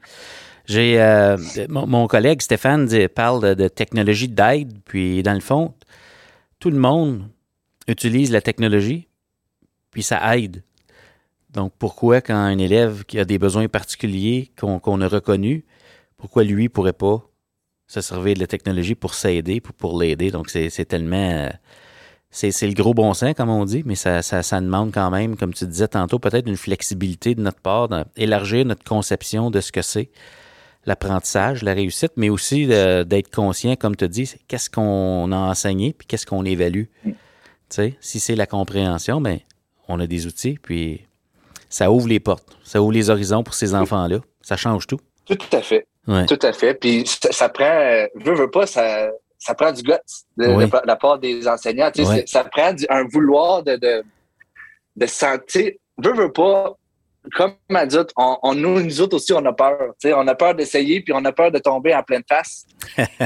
[0.65, 1.37] J'ai euh,
[1.69, 5.73] mon, mon collègue Stéphane parle de, de technologie d'aide, puis dans le fond,
[6.59, 7.23] tout le monde
[7.87, 9.07] utilise la technologie,
[9.91, 10.61] puis ça aide.
[11.57, 15.63] Donc pourquoi quand un élève qui a des besoins particuliers qu'on a reconnus,
[16.15, 17.27] pourquoi lui ne pourrait pas
[17.87, 20.29] se servir de la technologie pour s'aider, pour, pour l'aider?
[20.29, 21.17] Donc c'est tellement...
[21.17, 21.49] euh,
[22.29, 25.35] c'est le gros bon sens, comme on dit, mais ça, ça, ça demande quand même,
[25.35, 29.71] comme tu disais tantôt, peut-être une flexibilité de notre part, d'élargir notre conception de ce
[29.71, 30.11] que c'est
[30.85, 36.05] l'apprentissage, la réussite, mais aussi d'être conscient, comme tu dis, qu'est-ce qu'on a enseigné, puis
[36.05, 36.83] qu'est-ce qu'on évalue.
[37.03, 37.09] Mm.
[37.11, 37.15] Tu
[37.69, 39.39] sais, si c'est la compréhension, ben,
[39.87, 41.07] on a des outils, puis
[41.69, 44.19] ça ouvre les portes, ça ouvre les horizons pour ces enfants-là.
[44.41, 44.99] Ça change tout.
[45.25, 45.87] Tout à fait.
[46.07, 46.25] Ouais.
[46.25, 46.73] Tout à fait.
[46.75, 49.91] Puis ça, ça prend, veux, veux pas, ça, ça prend du guts
[50.37, 50.65] de, Oui.
[50.65, 51.91] de la part des enseignants.
[51.91, 52.23] Tu sais, Ouais.
[52.25, 54.03] Ça prend du- un vouloir de, de,
[54.95, 55.71] de sentir.
[55.97, 56.73] Veux, veux pas,
[57.35, 59.77] comme adulte, on, on, nous, nous autres aussi, on a peur.
[59.99, 62.65] Tu sais, on a peur d'essayer, puis on a peur de tomber en pleine face.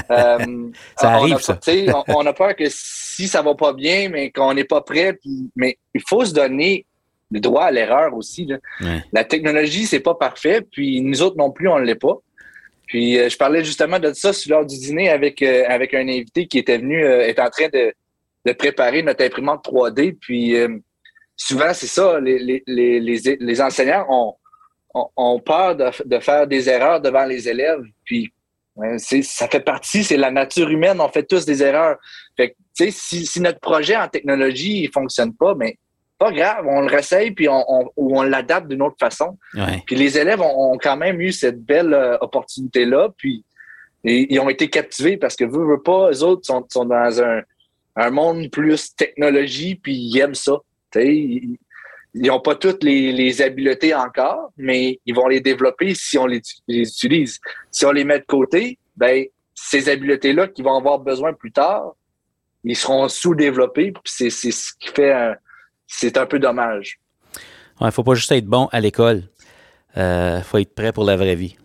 [0.09, 0.37] Euh,
[0.97, 1.55] Ça on arrive, a, ça.
[1.57, 4.63] tu sais, on, on a peur que si ça va pas bien, mais qu'on n'est
[4.63, 6.85] pas prêt, puis, mais il faut se donner
[7.31, 8.45] le droit à l'erreur aussi.
[8.45, 8.57] Là.
[8.81, 9.03] Ouais.
[9.13, 12.17] La technologie, c'est pas parfait, puis nous autres non plus, on ne l'est pas.
[12.91, 16.45] Puis euh, je parlais justement de ça l'heure du dîner avec, euh, avec un invité
[16.45, 17.93] qui était venu, euh, est en train de,
[18.45, 20.17] de préparer notre imprimante 3D.
[20.19, 20.55] Puis
[21.37, 24.35] souvent, c'est ça, les, les, les, les, les enseignants ont,
[24.93, 27.81] ont, ont peur de, de faire des erreurs devant les élèves.
[28.03, 28.33] Puis
[28.75, 31.97] ouais, ça fait partie, c'est la nature humaine, on fait tous des erreurs.
[32.35, 35.77] Fait que, tu sais, si, si notre projet en technologie ne fonctionne pas, mais
[36.21, 39.39] pas grave, on le réessaye puis on, on, ou on l'adapte d'une autre façon.
[39.55, 39.81] Ouais.
[39.87, 43.43] Puis les élèves ont, ont quand même eu cette belle euh, opportunité-là, puis
[44.03, 47.41] ils ont été captivés parce que veux, veux pas, eux autres sont, sont dans un,
[47.95, 50.59] un monde plus technologie, puis ils aiment ça.
[50.95, 51.57] Ils
[52.13, 56.41] n'ont pas toutes les, les habiletés encore, mais ils vont les développer si on les,
[56.67, 57.39] les utilise.
[57.71, 61.95] Si on les met de côté, ben ces habiletés-là qu'ils vont avoir besoin plus tard,
[62.63, 65.35] ils seront sous-développés, puis c'est c'est ce qui fait un,
[65.93, 66.99] c'est un peu dommage.
[67.79, 69.23] Il ne faut pas juste être bon à l'école.
[69.95, 71.55] Il faut être prêt pour la vraie vie.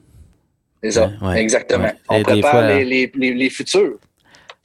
[0.83, 1.91] C'est ça, Ouais, exactement.
[2.09, 3.99] On prépare fois, les, les, les, les futurs.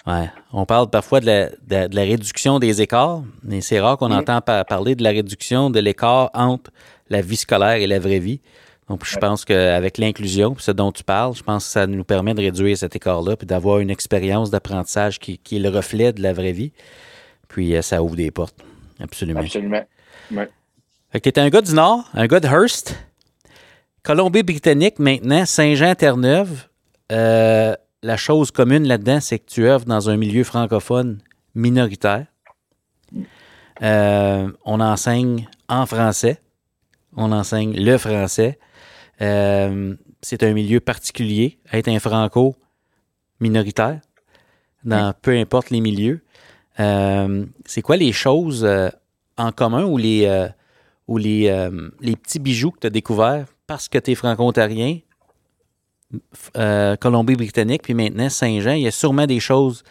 [0.07, 0.29] Ouais.
[0.51, 4.09] On parle parfois de la, de, de la réduction des écarts, mais c'est rare qu'on
[4.09, 4.17] Mhm.
[4.19, 6.71] entend par- parler de la réduction de l'écart entre
[7.09, 8.41] la vie scolaire et la vraie vie.
[8.89, 9.19] Donc, je Ouais.
[9.21, 12.77] pense qu'avec l'inclusion, ce dont tu parles, je pense que ça nous permet de réduire
[12.77, 16.51] cet écart-là, puis d'avoir une expérience d'apprentissage qui, qui est le reflet de la vraie
[16.51, 16.71] vie.
[17.47, 18.55] Puis, euh, ça ouvre des portes.
[19.01, 19.41] Absolument.
[19.41, 19.83] Absolument.
[21.11, 22.95] Fait que t'es un gars du Nord, un gars de Hearst,
[24.03, 26.67] Colombie-Britannique maintenant, Saint-Jean-Terre-Neuve.
[27.11, 31.21] Euh, la chose commune là-dedans, c'est que tu œuvres dans un milieu francophone
[31.53, 32.25] minoritaire.
[33.81, 36.39] Euh, on enseigne en français.
[37.15, 38.57] On enseigne le français.
[39.21, 42.55] Euh, c'est un milieu particulier, être un franco
[43.39, 43.99] minoritaire,
[44.83, 46.23] dans peu importe les milieux.
[46.79, 48.89] Euh, c'est quoi les choses euh,
[49.37, 50.47] en commun ou les, euh,
[51.07, 54.99] ou les, les petits bijoux que tu as découverts parce que tu es franco-ontarien,
[56.53, 59.83] Colombie-Britannique, puis maintenant Saint-Jean, il y a sûrement des choses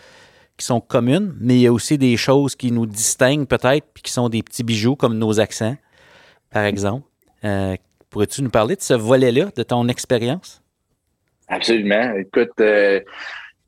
[0.56, 4.02] qui sont communes, mais il y a aussi des choses qui nous distinguent peut-être, puis
[4.02, 5.76] qui sont des petits bijoux comme nos accents,
[6.50, 7.06] par exemple.
[8.10, 10.62] Pourrais-tu nous parler de ce volet-là, de ton expérience?
[11.48, 12.12] Absolument.
[12.16, 12.60] Écoute,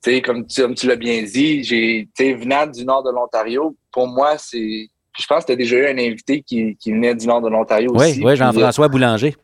[0.07, 3.11] euh, tu sais, comme tu, comme tu l'as bien dit, j'ai, venant du nord de
[3.11, 4.89] l'Ontario, pour moi, c'est.
[5.19, 7.49] Je pense que tu as déjà eu un invité qui, qui venait du nord de
[7.51, 8.25] l'Ontario Oui, aussi.
[8.25, 9.35] oui, euh, Jean-François Boulanger.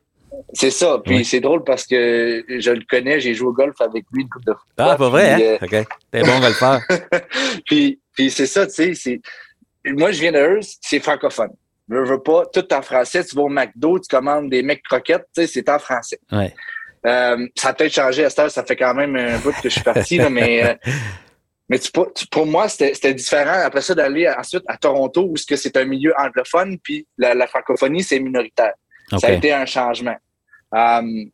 [0.55, 0.99] C'est ça.
[1.05, 1.25] Puis Oui.
[1.27, 4.47] c'est drôle parce que je le connais, j'ai joué au golf avec lui une couple
[4.47, 4.63] de fois.
[4.79, 5.83] Ah, pas vrai, Puis, hein?
[5.83, 5.89] OK.
[6.11, 6.81] T'es bon faire.
[7.67, 9.21] puis, puis c'est ça, tu sais.
[9.85, 11.51] Moi, je viens de Hearst, c'est francophone.
[11.91, 13.25] Je veux pas, tout en français.
[13.25, 16.19] Tu vas au McDo, tu commandes des mecs croquettes, tu sais, c'est en français.
[16.33, 16.55] Ouais.
[17.09, 19.83] Euh, ça a peut-être changé à ça fait quand même un bout que je suis
[19.83, 20.75] parti, là, mais euh,
[21.69, 21.79] Mais
[22.31, 26.79] pour moi, c'était différent après ça d'aller ensuite à Toronto où c'est un milieu anglophone,
[26.79, 28.73] puis la, francophonie, c'est minoritaire.
[29.19, 30.17] Ça a été un changement.
[30.75, 31.25] Euh,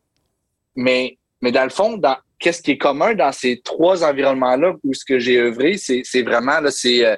[0.75, 4.93] mais, mais dans le fond, dans, qu'est-ce qui est commun dans ces trois environnements-là où
[4.93, 7.15] ce que j'ai œuvré, c'est vraiment là, c'est euh,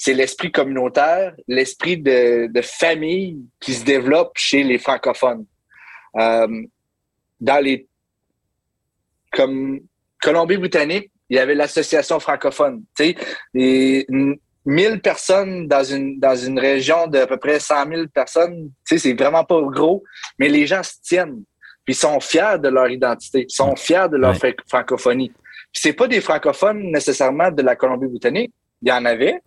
[0.00, 5.44] c'est l'esprit communautaire, l'esprit de, de, famille qui se développe chez les francophones.
[7.40, 7.86] Dans les
[9.32, 9.80] comme
[10.22, 12.82] Colombie-Britannique, il y avait l'association francophone.
[12.96, 13.16] Tu sais,
[13.54, 14.06] les
[14.64, 18.70] 1000 personnes dans une dans une région d'à peu près 100 000 personnes.
[18.86, 20.02] Tu sais, c'est vraiment pas gros,
[20.38, 21.42] mais les gens se tiennent.
[21.84, 24.34] Puis ils sont fiers de leur identité, ils sont fiers de leur
[24.66, 25.32] francophonie.
[25.72, 28.52] Puis c'est pas des francophones nécessairement de la Colombie-Britannique.
[28.82, 29.40] Il y en avait,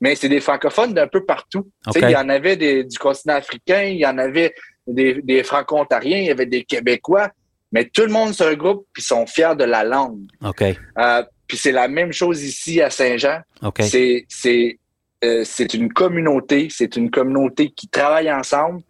[0.00, 1.70] mais c'est des francophones d'un peu partout.
[1.86, 4.54] Tu sais, il y en avait des, du continent africain, il y en avait
[4.86, 7.30] des, des franco-ontariens, il y avait des Québécois.
[7.72, 10.20] Mais tout le monde se regroupe puis sont fiers de la langue.
[10.44, 10.62] OK.
[10.62, 13.40] Euh, puis c'est la même chose ici à Saint-Jean.
[13.62, 13.82] OK.
[13.82, 14.78] C'est, c'est,
[15.24, 18.82] euh, c'est une communauté, c'est une communauté qui travaille ensemble,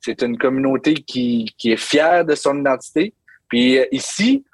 [0.00, 3.12] c'est une communauté qui, qui est fière de son identité.
[3.48, 4.44] Puis euh, ici,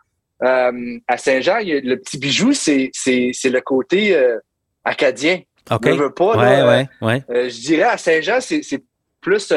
[0.43, 4.39] euh, à Saint-Jean, le petit bijou, c'est, c'est, c'est le côté euh,
[4.85, 5.41] acadien.
[5.71, 5.87] OK.
[5.87, 7.25] Je veux pas, ouais, là, ouais, ouais.
[7.31, 8.83] euh, je dirais à Saint-Jean, c'est, c'est
[9.21, 9.53] plus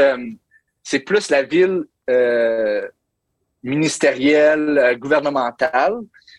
[0.90, 1.86] c'est plus la ville
[3.64, 5.96] ministérielle, euh, gouvernementale.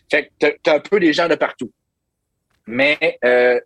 [0.09, 1.71] Fait que tu as un peu des gens de partout.
[2.67, 3.59] Mais euh,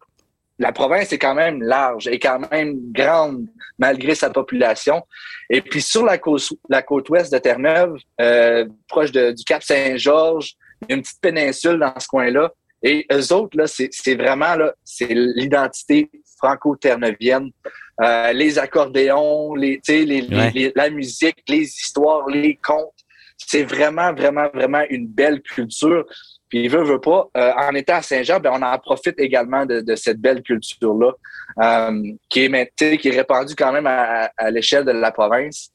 [0.60, 5.04] la province est quand même large et quand même grande malgré sa population.
[5.50, 10.54] Et puis sur la côte, ouest de Terre-Neuve, euh, proche du Cap Saint-Georges,
[10.88, 12.52] une petite péninsule dans ce coin-là.
[12.84, 14.56] Et eux autres, là, c'est vraiment
[15.00, 17.50] l'identité franco-ternevienne.
[18.02, 20.52] Euh, les accordéons, les, les, Ouais.
[20.54, 22.92] les, la musique, les histoires, les contes.
[23.38, 26.06] C'est vraiment, vraiment, vraiment une belle culture.
[26.50, 29.82] Puis, veut, veut pas, euh, en étant à Saint-Jean, ben, on en profite également de,
[29.82, 31.12] de cette belle culture-là,
[31.62, 35.70] euh, qui, est, qui est répandue quand même à, à l'échelle de la province.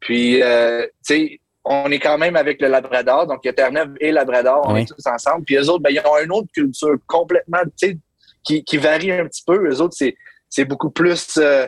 [0.00, 3.54] Puis, euh, tu sais, on est quand même avec le Labrador, donc il y a
[3.54, 4.82] Terre-Neuve et Labrador, on Oui.
[4.82, 5.44] est tous ensemble.
[5.44, 7.98] Puis eux autres, ben, ils ont une autre culture complètement, tu sais,
[8.44, 9.66] qui, qui varie un petit peu.
[9.68, 10.14] Eux autres, c'est,
[10.54, 11.66] c'est beaucoup plus, euh,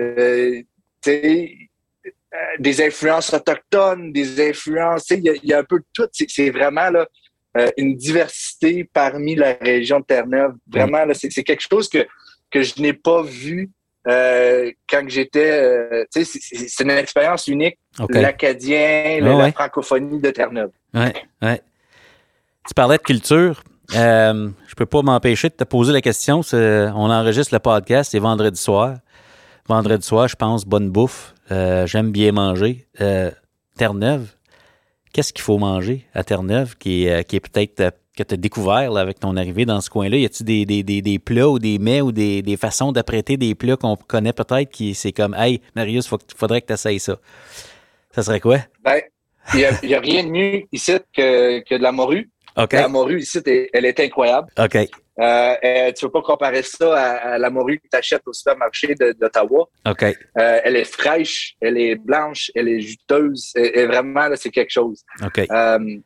[0.00, 0.62] euh,
[1.08, 1.46] euh,
[2.58, 6.06] des influences autochtones, des influences, il y, a- il y a un peu de tout.
[6.12, 7.06] C'est, vraiment là,
[7.76, 10.54] une diversité parmi la région de Terre-Neuve.
[10.70, 12.06] Vraiment, c'est, quelque chose que,
[12.50, 13.70] que je n'ai pas vu
[14.06, 15.50] euh, quand j'étais.
[15.50, 17.78] euh, tu sais, c'est, une expérience unique.
[18.10, 19.42] L'acadien, la, Ah ouais.
[19.46, 20.70] la francophonie de Terre-Neuve.
[20.94, 21.60] Ouais, ouais.
[22.66, 23.64] Tu parlais de culture.
[23.94, 26.40] Euh, je peux pas m'empêcher de te poser la question.
[26.52, 28.96] On enregistre le podcast, c'est vendredi soir.
[29.66, 31.34] Vendredi soir, je pense, bonne bouffe.
[31.50, 32.86] Euh, J'aime bien manger.
[33.00, 33.30] Euh,
[33.76, 34.34] Terre-Neuve,
[35.12, 38.36] qu'est-ce qu'il faut manger à Terre-Neuve qui euh, qui est peut-être euh, que tu as
[38.36, 40.16] découvert là, avec ton arrivée dans ce coin-là?
[40.16, 43.54] Y a-t-il des, des, des, plats ou des mets ou des, des façons d'apprêter des
[43.54, 47.18] plats qu'on connaît peut-être qui c'est comme Hey, Marius, faudrait que tu essayes ça.
[48.10, 48.58] Ça serait quoi?
[48.82, 49.00] Ben,
[49.54, 52.30] il n'y a, rien de mieux ici que, que de la morue.
[52.72, 53.40] La morue ici,
[53.72, 54.48] elle est incroyable.
[54.58, 54.76] OK.
[55.20, 58.32] Euh, euh, tu peux pas comparer ça à, à la morue que tu achètes au
[58.32, 59.68] supermarché d'Ottawa.
[59.86, 60.02] OK.
[60.02, 63.52] Euh, elle est fraîche, elle est blanche, elle est juteuse.
[63.56, 65.02] Et, et vraiment, c'est quelque chose.
[65.24, 65.38] OK.
[65.38, 65.96] Euh,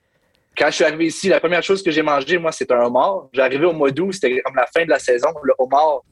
[0.56, 3.28] quand je suis arrivé ici, la première chose que j'ai mangé, moi, c'est un homard.
[3.32, 5.28] J'ai arrivé au mois d'août, c'était comme la fin de la saison.
[5.42, 6.02] Le homard,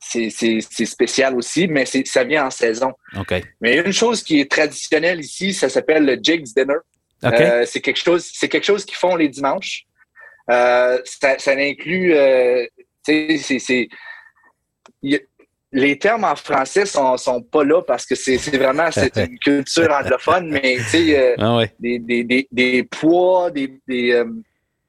[0.00, 2.92] c'est spécial aussi, mais ça vient en saison.
[3.18, 3.34] OK.
[3.60, 6.78] Mais une chose qui est traditionnelle ici, ça s'appelle le Jigs Dinner.
[7.24, 9.84] Euh, c'est quelque chose, c'est quelque chose qu'ils font les dimanches.
[10.50, 12.66] Euh, ça, ça inclut, euh,
[13.04, 13.88] tu sais, c'est-
[15.72, 19.90] les termes en français sont, sont pas là parce que c'est vraiment c'est une culture
[19.92, 21.72] anglophone, mais tu sais, Ah ouais.
[21.78, 22.48] des, des, des,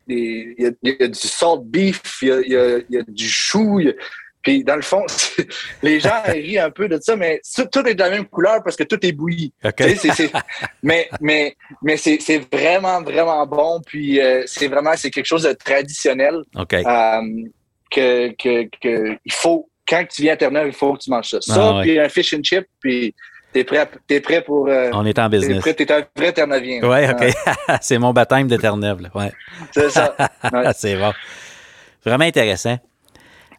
[0.07, 2.95] il y, a, il y a du salt beef, il y a, y a, il
[2.95, 3.79] y a du chou.
[3.79, 3.93] il y a-
[4.43, 5.05] puis dans le fond,
[5.83, 8.75] les gens rient un peu de ça, mais tout, est de la même couleur parce
[8.75, 9.53] que tout est bouilli.
[9.65, 9.75] OK.
[9.75, 10.31] Tu sais, c'est- c'est-
[10.83, 12.19] mais mais, mais c'est
[12.51, 13.81] vraiment, vraiment bon.
[13.85, 17.21] Puis euh, c'est vraiment c'est quelque chose de traditionnel euh,
[17.91, 21.29] que, que, que il faut, quand tu viens à Terre-Neuve, il faut que tu manges
[21.29, 21.41] ça.
[21.41, 21.81] Ça, Ah ouais.
[21.83, 23.15] puis un fish and chip, puis
[23.53, 24.67] t'es prêt, t'es prêt pour.
[24.67, 25.59] euh, On est en t'es business.
[25.59, 26.81] prêt, t'es un vrai Terre-Neuvien.
[26.83, 27.33] Ouais, OK.
[27.81, 29.09] c'est mon baptême de Terre-Neuve.
[29.15, 29.31] Ouais.
[29.73, 30.15] C'est ça.
[30.51, 30.63] Ouais.
[30.75, 31.13] c'est bon.
[32.05, 32.77] Vraiment intéressant.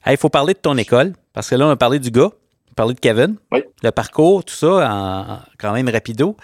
[0.09, 2.31] Il faut parler de ton école, parce que là, on a parlé du gars,
[2.69, 3.63] on a parlé de Kevin, Oui.
[3.83, 6.37] le parcours, tout ça, en, en- quand même rapido.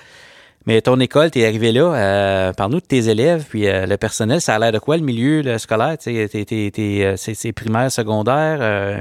[0.67, 3.97] Mais ton école, tu es arrivé là, euh, parle-nous de tes élèves, puis euh, le
[3.99, 5.97] personnel, ça a l'air de quoi le milieu le scolaire?
[6.07, 9.01] Euh, c'est, primaire, secondaire, euh,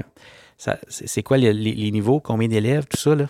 [0.88, 3.15] c'est, quoi les, les- les niveaux, combien d'élèves, tout ça?
[3.15, 3.26] Là?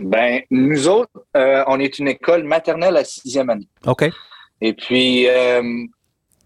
[0.00, 3.68] Ben, nous autres, on est une école maternelle à sixième année.
[3.86, 4.10] OK.
[4.62, 5.26] Et puis,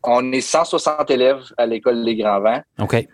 [0.03, 2.63] on est 160 élèves à l'école des Grands Vents.
[2.81, 3.07] OK.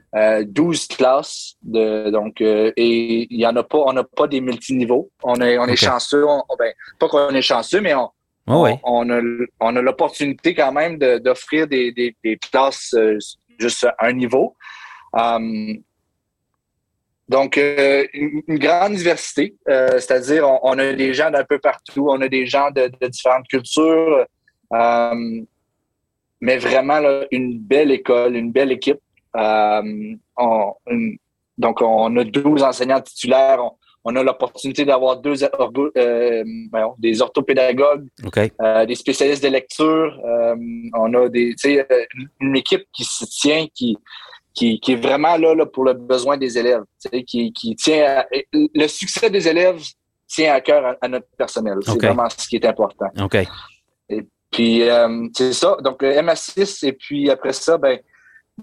[0.46, 1.56] 12 classes.
[1.62, 5.10] De, donc, et il y en a pas, on n'a pas des multiniveaux.
[5.22, 6.24] On est, on est chanceux.
[6.58, 8.10] ben, pas qu'on est chanceux, mais on,
[8.46, 9.20] on, a,
[9.60, 12.94] on a l'opportunité quand même d'offrir des, des, des, classes
[13.58, 14.56] juste à un niveau.
[17.28, 22.20] Donc, euh, une, grande diversité, euh, c'est-à-dire on, a des gens d'un peu partout, on
[22.20, 24.26] a des gens de, différentes cultures,
[24.72, 25.40] euh,
[26.40, 29.00] mais vraiment une belle école, une belle équipe.
[29.34, 30.20] donc,
[31.82, 33.60] on a 12 enseignants titulaires.
[34.04, 35.34] On, a l'opportunité d'avoir deux
[36.98, 38.06] des orthopédagogues,
[38.86, 40.20] des spécialistes de lecture.
[40.94, 41.54] on a des,
[42.40, 43.96] une équipe qui se tient, qui,
[44.54, 46.84] qui, est vraiment là, pour le besoin des élèves,
[47.26, 49.82] qui, qui tient le succès des élèves
[50.28, 51.78] tient à cœur à, notre personnel.
[51.82, 53.06] C'est vraiment ce qui est important.
[53.20, 53.38] OK.
[54.50, 55.76] Puis, euh, c'est ça.
[55.82, 57.98] Donc, euh, MA6, et puis après ça, ben,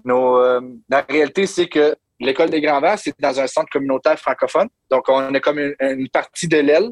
[0.04, 4.18] nos, euh, la réalité, c'est que l'école des Grands Vents, c'est dans un centre communautaire
[4.18, 4.68] francophone.
[4.90, 6.90] Donc, on est comme une, partie de l'aile.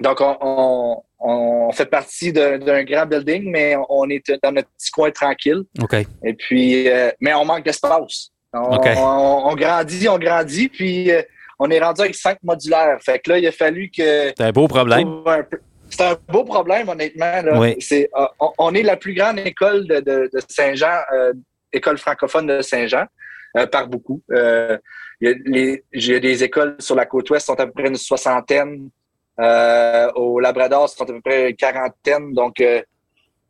[0.00, 5.10] donc, on, on fait partie d'un grand building, mais on est dans notre petit coin
[5.10, 5.62] tranquille.
[5.80, 5.94] OK.
[6.24, 8.30] Et puis, euh, mais on manque d'espace.
[8.52, 11.22] On, grandit, on grandit, puis euh,
[11.58, 12.98] on est rendu avec cinq modulaires.
[13.00, 14.32] Fait que là, il a fallu que.
[14.36, 15.22] C'est un beau problème.
[15.92, 17.42] C'est un beau problème, honnêtement.
[17.54, 17.76] Oui.
[17.92, 18.26] Euh,
[18.58, 20.98] on, est la plus grande école de, Saint-Jean,
[21.72, 23.04] école francophone de Saint-Jean,
[23.70, 24.22] par beaucoup.
[24.30, 28.90] il, y a des écoles sur la côte ouest, sont à peu près une soixantaine.
[29.40, 32.32] Euh, au Labrador, c'est à peu près une quarantaine.
[32.32, 32.82] Donc, euh,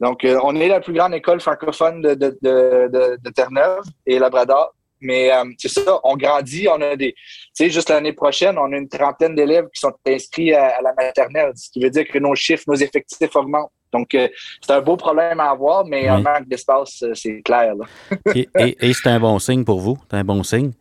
[0.01, 4.75] donc euh, on est la plus grande école francophone de Terre-Neuve et Labrador.
[5.03, 7.13] Mais c'est ça, on grandit, on a des.
[7.13, 7.19] Tu
[7.55, 11.53] sais, juste l'année prochaine, on a une trentaine d'élèves qui sont inscrits à, la maternelle,
[11.55, 13.73] ce qui veut dire que nos chiffres, nos effectifs augmentent.
[13.93, 17.75] Donc, c'est un beau problème à avoir, mais un manque d'espace, c'est clair.
[18.35, 20.73] et, et c'est un bon signe pour vous, c'est un bon signe.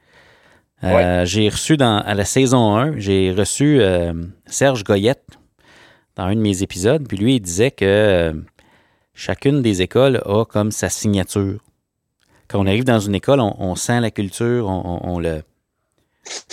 [0.84, 4.14] Euh, j'ai reçu dans, à la saison 1, j'ai reçu euh,
[4.48, 5.38] Serge Goyette
[6.16, 8.34] dans un de mes épisodes, puis lui, il disait que euh,
[9.14, 11.60] chacune des écoles a comme sa signature.
[12.52, 15.42] Quand on arrive dans une école, on, sent la culture, on, le.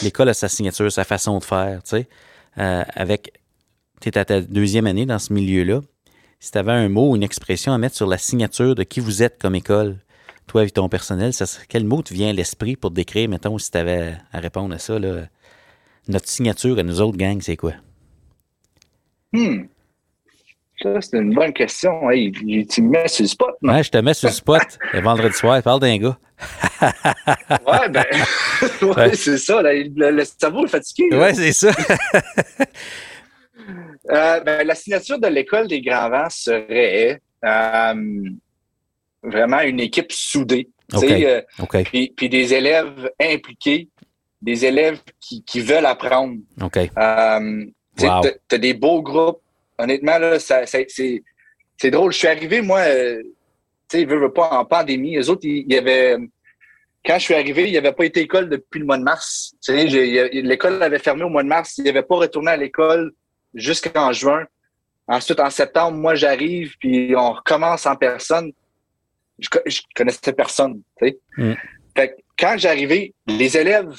[0.03, 2.09] L'école a sa signature, sa façon de faire, tu sais.
[2.55, 3.33] avec.
[4.01, 5.81] Tu es à ta deuxième année dans ce milieu-là.
[6.39, 9.25] Si tu avais un mot, une expression à mettre sur la signature de qui vous
[9.25, 9.97] êtes comme école,
[10.47, 11.33] toi, avec ton personnel,
[11.69, 14.79] quel mot te vient à l'esprit pour décrire, mettons, si tu avais à répondre à
[14.79, 15.27] ça, là,
[16.07, 17.73] notre signature à nous autres gangs, c'est quoi?
[19.33, 19.65] Hmm.
[20.83, 22.11] Ça, c'est une bonne question.
[22.11, 23.75] Hey, tu me mets sur le spot, non?
[23.75, 24.63] Ouais, je te mets sur le spot.
[24.93, 26.19] le vendredi soir, parle d'un gars.
[26.81, 28.05] ouais, ben,
[28.97, 29.61] ouais, c'est ça.
[29.63, 31.17] le, cerveau est fatigué.
[31.17, 31.71] Ouais, c'est ça.
[34.11, 37.95] euh, ben, la signature de l'école des grands vents serait euh,
[39.23, 40.69] vraiment une équipe soudée.
[40.95, 41.43] Euh,
[41.85, 43.89] puis, des élèves impliqués,
[44.41, 46.37] des élèves qui, veulent apprendre.
[46.63, 47.65] Euh,
[47.97, 49.43] tu as des beaux groupes.
[49.79, 52.13] Honnêtement, là, c'est drôle.
[52.13, 53.23] Je suis arrivé, moi, euh,
[53.89, 55.17] tu sais, veux, pas en pandémie.
[55.17, 56.17] Les autres, il y avait.
[57.07, 59.55] Quand je suis arrivé, il n'y avait pas été école depuis le mois de mars.
[59.69, 61.79] L'école avait fermé au mois de mars.
[61.79, 63.13] Il n'y avait pas retourné à l'école
[63.55, 64.45] jusqu'en juin.
[65.07, 68.53] Ensuite, en septembre, moi, j'arrive, puis on recommence en personne
[69.39, 70.83] je, je connaissais personne.
[71.01, 71.19] Tu sais.
[71.37, 71.53] Mm.
[71.97, 73.95] Fait quand j'arrivais, les élèves,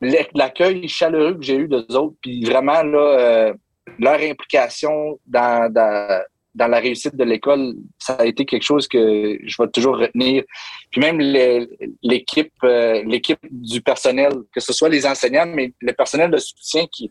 [0.00, 3.54] l'accueil chaleureux que j'ai eu d'eux autres, puis vraiment là, euh,
[3.98, 6.22] leur implication dans, dans,
[6.54, 10.44] dans, la réussite de l'école, ça a été quelque chose que je vais toujours retenir.
[10.90, 11.20] Puis même
[12.02, 16.86] l'équipe, euh, l'équipe du personnel, que ce soit les enseignants, mais le personnel de soutien
[16.90, 17.10] qui,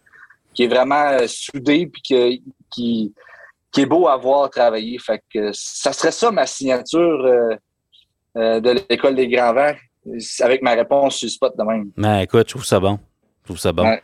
[0.54, 3.14] qui est vraiment euh, soudé, puis qui, qui
[3.74, 4.98] qui est beau à voir travailler.
[5.00, 7.26] Fait que ça serait ça ma signature
[8.38, 9.74] euh, de l'école des grands vents
[10.42, 11.92] avec ma réponse sur le spot de même.
[11.98, 13.00] Ben, écoute, je trouve ça bon.
[13.42, 13.84] Je trouve ça bon.
[13.84, 14.02] Ouais.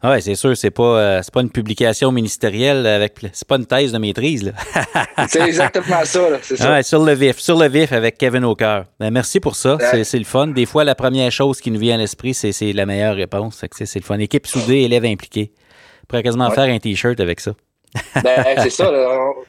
[0.00, 3.66] Ah ouais, c'est sûr, c'est pas euh, pas une publication ministérielle avec c'est pas une
[3.66, 4.52] thèse de maîtrise
[5.28, 6.70] c'est exactement ça, c'est ça.
[6.70, 8.84] Ouais, sur le vif, sur le vif avec Kevin O'Cœur.
[9.00, 10.46] Ben, merci pour ça, c'est le fun.
[10.48, 13.94] Des fois la première chose qui nous vient à l'esprit, c'est la meilleure réponse, c'est
[13.96, 14.18] le fun.
[14.18, 15.50] Équipe soudée, élèves impliqués.
[16.04, 17.54] On pourrait quasiment faire un t-shirt avec ça.
[18.22, 18.92] Ben, c'est ça.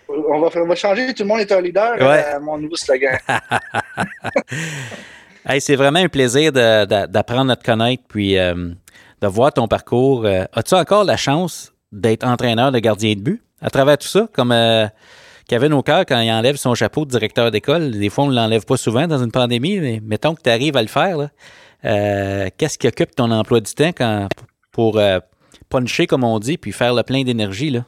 [0.09, 1.13] on, va, changer.
[1.13, 1.93] Tout le monde est un leader.
[1.99, 3.19] Euh, mon nouveau slogan.
[5.59, 8.73] c'est vraiment un plaisir d'apprendre à te connaître puis euh,
[9.21, 10.25] de voir ton parcours.
[10.25, 13.43] Euh, as-tu encore la chance d'être entraîneur de gardien de but?
[13.61, 14.27] À travers tout ça?
[14.33, 14.55] Comme
[15.47, 18.65] Kevin O'Cœur, quand il enlève son chapeau de directeur d'école, des fois, on ne l'enlève
[18.65, 21.29] pas souvent dans une pandémie, mais mettons que tu arrives à le faire.
[21.83, 24.29] Qu'est-ce qui occupe ton emploi du temps
[24.71, 25.01] pour
[25.67, 27.69] puncher, comme on dit, puis faire le plein d'énergie?
[27.69, 27.85] là?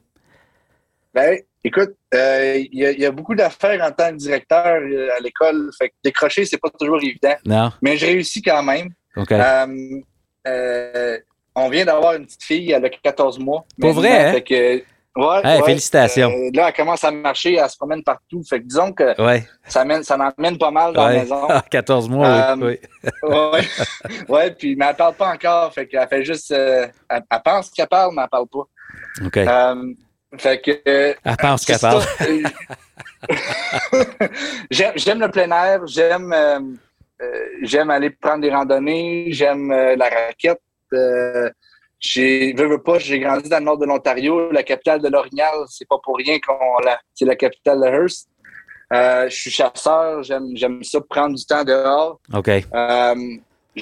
[1.13, 4.77] Ben, Écoute, il y, a beaucoup d'affaires en tant que directeur
[5.15, 5.69] à l'école.
[5.77, 7.35] Fait que décrocher, c'est pas toujours évident.
[7.45, 7.71] Non.
[7.81, 8.89] Mais je réussis quand même.
[10.45, 11.23] OK.
[11.55, 13.65] on vient d'avoir une petite fille, elle a 14 mois.
[13.79, 14.33] Pour vrai, hein?
[14.33, 14.83] Fait que,
[15.15, 16.29] Ouais, Félicitations.
[16.29, 18.41] Euh, là, elle commence à marcher, elle se promène partout.
[18.47, 19.13] Fait que disons que
[19.67, 21.47] ça, mène, ça m'emmène pas mal dans la maison.
[21.69, 22.79] 14 mois, euh, oui.
[23.23, 23.67] ouais.
[24.29, 25.73] ouais, puis, mais elle parle pas encore.
[25.73, 26.51] Fait qu'elle fait juste.
[26.51, 28.65] Euh, elle, pense qu'elle parle, mais elle parle pas.
[29.25, 29.39] OK.
[30.37, 30.79] fait que.
[30.85, 32.03] elle pense qu'elle parle.
[34.71, 36.77] j'aime le plein air, j'aime
[37.61, 40.61] j'aime aller prendre des randonnées, j'aime la raquette.
[42.01, 45.53] J'ai, veux, veux pas, j'ai grandi dans le nord de l'Ontario, la capitale de l'Orignal,
[45.67, 48.27] c'est pas pour rien qu'on la, c'est la capitale de Hearst.
[48.91, 52.19] Euh, je suis chasseur, j'aime, j'aime ça prendre du temps dehors.
[52.33, 52.49] OK.
[52.49, 53.15] Euh,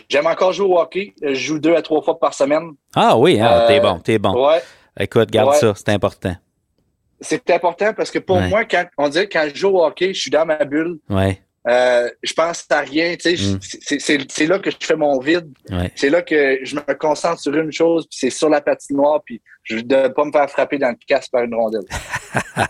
[0.10, 1.14] j'aime encore jouer au hockey.
[1.22, 2.72] Je joue deux à trois fois par semaine.
[2.94, 3.66] Ah oui, hein?
[3.68, 4.48] t'es bon, t'es bon.
[4.48, 4.62] Ouais.
[5.00, 6.36] Écoute, garde ça, c'est important.
[7.22, 10.14] C'est important parce que pour moi, quand on dirait que quand je joue au hockey,
[10.14, 11.00] je suis dans ma bulle.
[11.10, 11.42] Ouais.
[11.70, 13.14] Euh, je pense à rien.
[13.14, 13.60] Mm.
[13.62, 15.54] C'est là que je fais mon vide.
[15.96, 19.42] C'est là que je me concentre sur une chose, puis c'est sur la patinoire, puis
[19.64, 21.86] je ne dois pas me faire frapper dans le casse par une rondelle.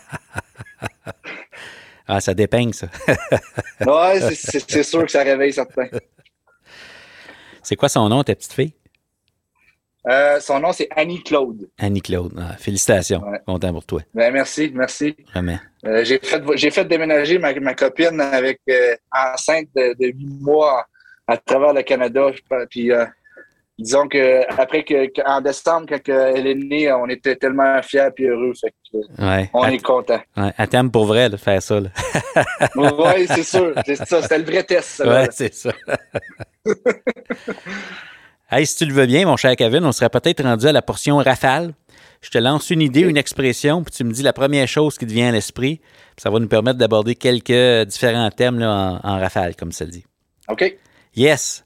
[2.07, 2.87] ah, ça dépeigne, ça.
[3.85, 5.87] ouais, c'est sûr que ça réveille certains.
[7.63, 8.73] C'est quoi son nom, ta petite fille?
[10.07, 11.69] Euh, son nom, c'est Annie-Claude.
[11.77, 12.33] Annie-Claude.
[12.37, 13.21] Ah, félicitations.
[13.45, 14.01] Content pour toi.
[14.13, 15.15] Ben, merci, merci.
[15.31, 15.59] Vraiment.
[15.85, 20.85] Euh, j'ai, fait, j'ai fait déménager ma, ma copine avec euh, enceinte de, huit mois
[21.27, 22.27] à travers le Canada.
[22.69, 22.91] Puis,
[23.77, 28.25] disons que après que, en décembre, quand elle est née, on était tellement fiers et
[28.25, 28.53] heureux.
[28.59, 28.73] Fait
[29.53, 30.19] on est content.
[30.35, 30.51] Ouais.
[30.57, 31.79] Elle t'aime pour vrai de faire ça.
[32.75, 33.73] oui, c'est sûr.
[33.85, 34.21] C'est ça.
[34.21, 35.03] C'était le vrai test.
[35.05, 35.71] Oui, c'est ça.
[38.51, 40.81] Hey, si tu le veux bien, mon cher Kevin, on serait peut-être rendu à la
[40.81, 41.75] portion rafale.
[42.21, 45.05] Je te lance une idée, une expression, puis tu me dis la première chose qui
[45.05, 45.81] te vient à l'esprit.
[46.17, 50.03] Ça va nous permettre d'aborder quelques différents thèmes en, rafale, comme ça dit.
[50.47, 50.75] OK.
[51.15, 51.63] Yes.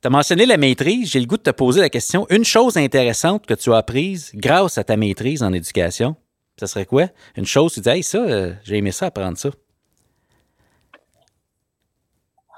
[0.00, 1.10] Tu as mentionné la maîtrise.
[1.10, 2.28] J'ai le goût de te poser la question.
[2.30, 6.14] Une chose intéressante que tu as apprise grâce à ta maîtrise en éducation,
[6.60, 7.08] ça serait quoi?
[7.36, 9.50] Une chose, tu dis, hey, ça, euh, j'ai aimé ça, apprendre ça.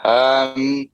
[0.05, 0.85] Euh,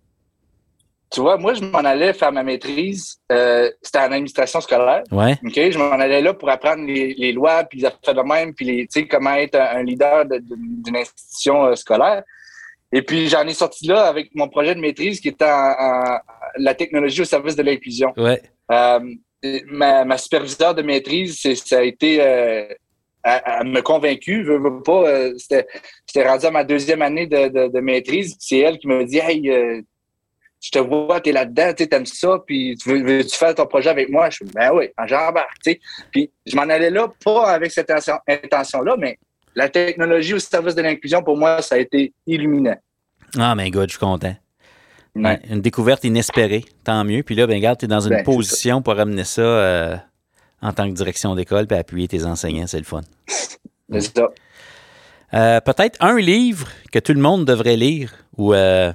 [1.12, 3.18] tu vois, moi, je m'en allais faire ma maîtrise.
[3.30, 5.02] Euh, c'était en administration scolaire.
[5.10, 5.36] Ouais.
[5.44, 5.54] OK?
[5.54, 8.86] Je m'en allais là pour apprendre les, lois, puis les affaires de même, puis les,
[8.86, 12.22] tu sais, comment être un, leader d'une institution euh, scolaire.
[12.92, 16.18] Et puis, j'en ai sorti là avec mon projet de maîtrise qui était en,
[16.56, 18.12] la technologie au service de l'inclusion.
[18.16, 18.40] Ouais.
[18.70, 19.00] Euh,
[19.66, 22.16] ma, ma superviseure de maîtrise, ça a été
[23.24, 27.80] elle, me convaincu, veux, veux pas, c'était rendu à ma deuxième année de, de, de
[27.80, 28.36] maîtrise.
[28.38, 29.84] C'est elle qui me dit Hey,
[30.62, 33.54] je te vois, tu es là-dedans, tu aimes ça, puis tu veux, veux, tu faire
[33.54, 34.30] ton projet avec moi?
[34.30, 35.80] Je suis, ben oui, j'embarque, tu sais.
[36.12, 39.18] Puis je m'en allais là, pas avec cette intention-là, mais
[39.56, 42.76] la technologie au service de l'inclusion, pour moi, ça a été illuminant.
[43.36, 44.36] Ah, mais God, je suis content.
[45.16, 47.24] une découverte inespérée, tant mieux.
[47.24, 49.96] Puis là, ben, regarde, tu es dans une ben, position pour amener ça euh,
[50.62, 53.00] en tant que direction d'école puis appuyer tes enseignants, c'est le fun.
[53.26, 54.28] c'est ça.
[55.34, 58.92] Euh, peut-être un livre que tout le monde devrait lire ou euh,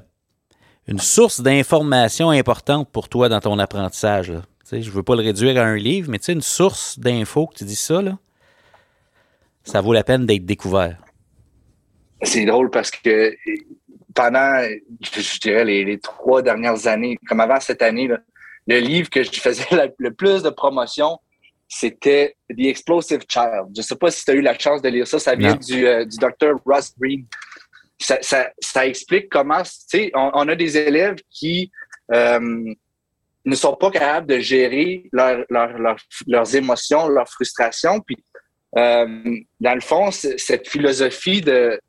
[0.88, 4.34] une source d'information importante pour toi dans ton apprentissage.
[4.72, 7.64] Je ne veux pas le réduire à un livre, mais une source d'infos que tu
[7.66, 8.18] dis ça, là,
[9.64, 10.98] ça vaut la peine d'être découvert.
[12.22, 13.36] C'est drôle parce que
[14.16, 14.64] pendant,
[15.02, 18.10] je dirais, les, trois dernières années, comme avant cette année,
[18.68, 19.66] le livre que je faisais
[20.00, 21.20] le plus de promotion,
[21.68, 23.68] c'était The Explosive Child.
[23.76, 25.20] Je ne sais pas si tu as eu la chance de lire ça.
[25.20, 27.26] Ça vient du, euh, du docteur Russ Green
[28.00, 31.72] ça, ça, ça explique comment, tu sais, on, on, a des élèves qui
[32.14, 32.74] euh,
[33.46, 38.00] ne sont pas capables de gérer leur, leur, leurs émotions, leurs frustrations.
[38.02, 38.18] Puis,
[38.78, 41.80] euh, dans le fond, cette philosophie de,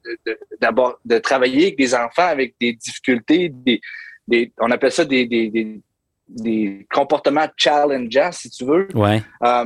[0.60, 3.80] d'abord de, travailler avec des enfants avec des difficultés, des,
[4.26, 5.80] des on appelle ça des, des, des,
[6.28, 8.88] des comportements challengeants, si tu veux.
[8.94, 9.22] Ouais.
[9.42, 9.64] Euh,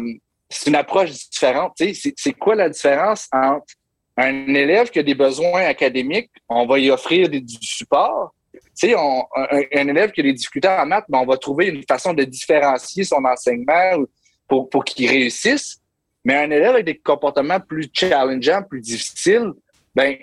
[0.48, 1.74] c'est une approche différente.
[1.76, 3.74] Tu sais, c'est quoi la différence entre
[4.16, 8.34] un élève qui a des besoins académiques, on va y offrir du support.
[8.52, 11.82] Tu sais, un, élève qui a des difficultés en maths, ben, on va trouver une
[11.88, 14.04] façon de différencier son enseignement
[14.48, 15.78] pour, pour qu'il réussisse.
[16.24, 19.52] Mais un élève avec des comportements plus challengeants, plus difficiles,
[19.94, 20.16] ben,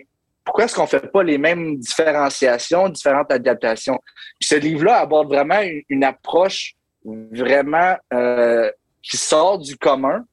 [0.44, 4.00] pourquoi est-ce qu'on fait pas les mêmes différenciations, différentes adaptations?
[4.42, 6.74] ce livre-là aborde vraiment une, approche
[7.06, 8.72] vraiment euh,
[9.04, 10.26] qui sort du commun.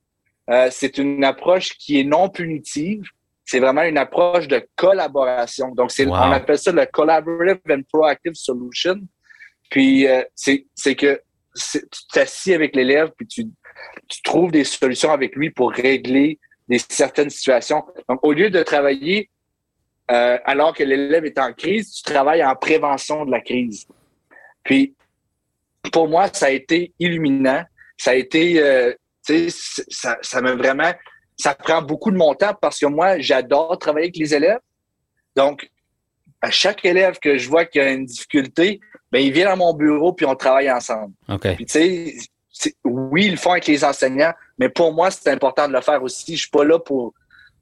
[0.48, 3.02] Euh, c'est une approche qui est non punitive,
[3.46, 5.68] c'est vraiment une approche de collaboration.
[5.70, 8.96] Donc, c'est, on appelle ça le Collaborative and Proactive Solution.
[9.70, 11.20] Puis, euh, c'est, c'est que
[11.54, 11.80] tu
[12.12, 13.44] t'assis avec l'élève, puis tu,
[14.08, 16.38] tu trouves des solutions avec lui pour régler
[16.68, 17.84] des certaines situations.
[18.08, 19.30] Donc, au lieu de travailler
[20.10, 23.86] euh, alors que l'élève est en crise, tu travailles en prévention de la crise.
[24.64, 24.94] Puis,
[25.92, 27.62] pour moi, ça a été illuminant.
[27.96, 28.92] Ça a été, euh,
[29.24, 30.92] tu sais, ça, ça m'a vraiment,
[31.36, 34.60] ça prend beaucoup de mon temps parce que moi, j'adore travailler avec les élèves.
[35.34, 35.70] Donc,
[36.40, 38.80] à chaque élève que je vois qui a une difficulté,
[39.12, 41.12] ben, il vient dans mon bureau puis on travaille ensemble.
[41.28, 41.54] OK.
[41.56, 42.20] Puis, tu
[42.50, 45.80] sais, oui, ils le font avec les enseignants, mais pour moi, c'est important de le
[45.80, 46.36] faire aussi.
[46.36, 47.12] Je suis pas là pour,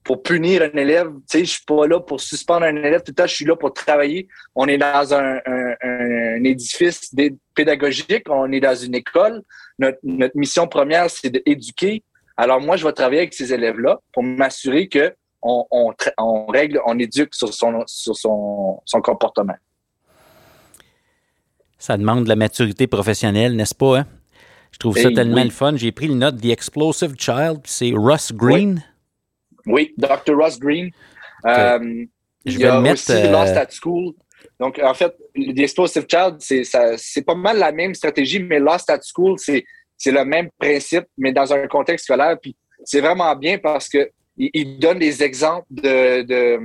[0.05, 1.09] pour punir un élève.
[1.09, 3.03] Tu sais, je suis pas là pour suspendre un élève.
[3.03, 4.29] Tout le temps, je suis là pour travailler.
[4.55, 7.13] On est dans un, un, un édifice
[7.55, 8.29] pédagogique.
[8.29, 9.43] On est dans une école.
[9.79, 12.05] Notre, notre mission première, c'est d'éduquer.
[12.37, 16.81] Alors, moi, je vais travailler avec ces élèves-là pour m'assurer que on, on, on, règle,
[16.87, 19.55] on éduque sur son, sur son, son comportement.
[21.79, 23.99] Ça demande de la maturité professionnelle, n'est-ce pas?
[23.99, 24.07] Hein?
[24.73, 25.45] Je trouve ça tellement oui.
[25.45, 25.77] le fun.
[25.77, 28.83] J'ai pris le note The Explosive Child, c'est Russ Green.
[29.67, 30.35] Oui, oui Dr.
[30.35, 30.91] Russ Green.
[31.45, 31.61] Okay.
[31.61, 32.05] Euh,
[32.47, 32.95] je vais mettre.
[32.95, 33.31] Aussi euh...
[33.31, 34.15] Lost at School.
[34.59, 39.01] Donc, en fait, The Explosive Child, c'est pas mal la même stratégie, mais Lost at
[39.03, 39.65] School, c'est
[40.13, 42.37] le même principe, mais dans un contexte scolaire.
[42.41, 46.59] Puis c'est vraiment bien parce que il donne des exemples de,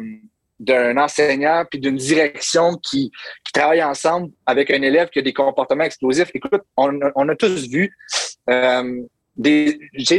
[0.59, 3.11] d'un enseignant puis d'une direction qui,
[3.53, 6.29] travaille ensemble avec un élève qui a des comportements explosifs.
[6.33, 7.91] Écoute, on, a tous vu
[8.49, 9.01] euh,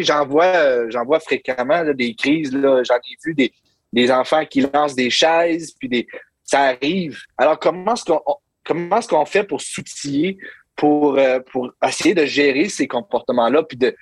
[0.00, 2.52] j'en vois, j'en vois fréquemment des crises.
[2.52, 3.52] Là, j'en ai vu des,
[3.92, 6.06] des enfants qui lancent des chaises puis des,
[6.44, 7.18] ça arrive.
[7.38, 8.20] Alors comment est-ce qu'on
[8.64, 10.38] comment est-ce qu'on fait pour s'outiller
[10.80, 13.94] pour euh, pour essayer de gérer ces comportements-là puis de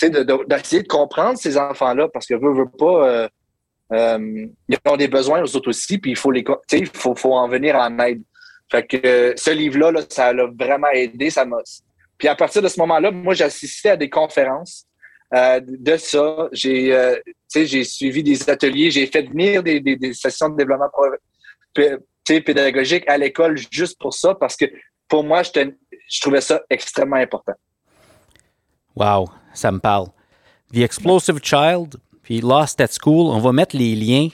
[0.00, 3.28] d'essayer de, de, comprendre ces enfants-là parce que veut, veut pas euh,
[3.92, 7.34] euh, ils ont des besoins aux autres aussi, puis il faut les, il faut, faut
[7.34, 8.22] en venir en aide.
[8.70, 11.58] Fait que ce livre-là, là, ça l'a vraiment aidé, ça m'a.
[12.16, 14.86] Puis à partir de ce moment-là, moi, j'ai assisté à des conférences
[15.30, 16.48] de ça.
[16.52, 17.14] J'ai,
[17.54, 20.90] j'ai suivi des ateliers, j'ai fait venir des, des, des sessions de développement
[22.24, 24.64] pédagogique à l'école juste pour ça, parce que
[25.14, 25.70] pour moi, je,
[26.10, 27.52] je trouvais ça extrêmement important.
[28.96, 30.08] Wow, ça me parle.
[30.72, 34.30] The Explosive Child, puis Lost at School, on va mettre les liens.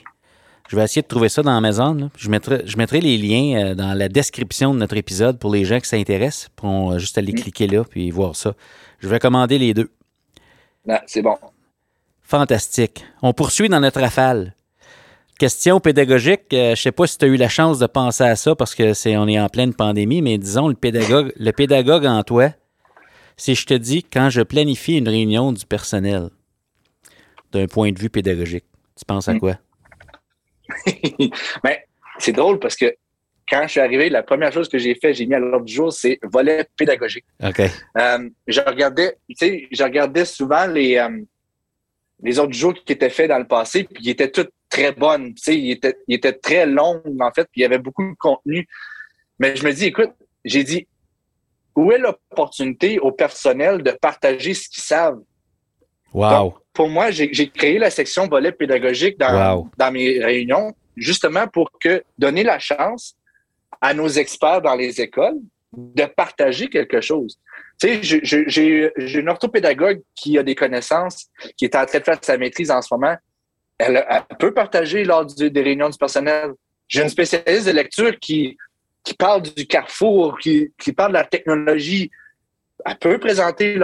[0.69, 2.09] Je vais essayer de trouver ça dans Amazon.
[2.17, 5.65] Je, mettrai, je mettrai les liens euh, dans la description de notre épisode pour les
[5.65, 6.49] gens qui s'intéressent.
[6.55, 8.55] Pour juste aller cliquer là puis voir ça.
[8.97, 9.91] Je vais commander les deux.
[10.89, 11.37] Ah, c'est bon.
[12.23, 13.05] Fantastique.
[13.21, 14.55] On poursuit dans notre rafale.
[15.41, 16.53] Question pédagogique.
[16.53, 18.55] Euh, je ne sais pas si tu as eu la chance de penser à ça
[18.55, 22.21] parce que c'est on est en pleine pandémie, mais disons le pédagogue, le pédagogue en
[22.21, 22.51] toi,
[23.37, 26.29] si je te dis quand je planifie une réunion du personnel,
[27.51, 28.65] d'un point de vue pédagogique?
[28.95, 29.57] Tu penses à quoi?
[31.63, 31.75] ben,
[32.19, 32.93] c'est drôle parce que
[33.49, 35.73] quand je suis arrivé, la première chose que j'ai fait, j'ai mis à l'ordre du
[35.73, 37.25] jour, c'est volet pédagogique.
[37.43, 37.61] OK.
[37.97, 41.19] Euh, je regardais, tu sais, je regardais souvent les, euh,
[42.21, 45.35] les autres jours qui étaient faits dans le passé, puis ils étaient toutes très bonnes.
[45.35, 48.67] Tu sais, ils étaient très longs, en fait, puis il y avait beaucoup de contenu.
[49.37, 50.11] Mais je me dis, écoute,
[50.43, 50.87] j'ai dit,
[51.75, 55.19] où est l'opportunité au personnel de partager ce qu'ils savent?
[56.13, 56.29] Wow.
[56.29, 59.69] Donc, pour moi, j'ai créé la section volet pédagogique dans, wow.
[59.77, 63.15] dans mes réunions, justement pour que donner la chance
[63.81, 65.39] à nos experts dans les écoles
[65.73, 67.39] de partager quelque chose.
[67.79, 72.19] Tu sais, j'ai une orthopédagogue qui a des connaissances, qui est en train de faire
[72.21, 73.15] sa maîtrise en ce moment.
[73.81, 74.05] Elle,
[74.39, 76.51] peut partager lors des réunions du personnel.
[76.87, 78.57] J'ai une spécialiste de lecture qui,
[79.17, 82.11] parle du carrefour, qui, parle de la technologie.
[82.85, 83.79] Elle peut présenter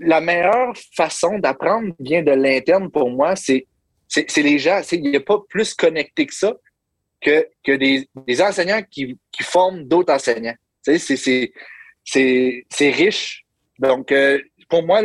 [0.00, 3.66] la meilleure façon d'apprendre vient de l'interne pour moi, c'est
[4.36, 4.80] les gens.
[4.92, 6.54] Il n'y a pas plus connecté que ça
[7.20, 8.08] que, des,
[8.40, 10.56] enseignants qui, forment d'autres enseignants.
[10.82, 11.52] C'est
[12.80, 13.44] riche.
[13.78, 15.02] Donc, euh, pour moi,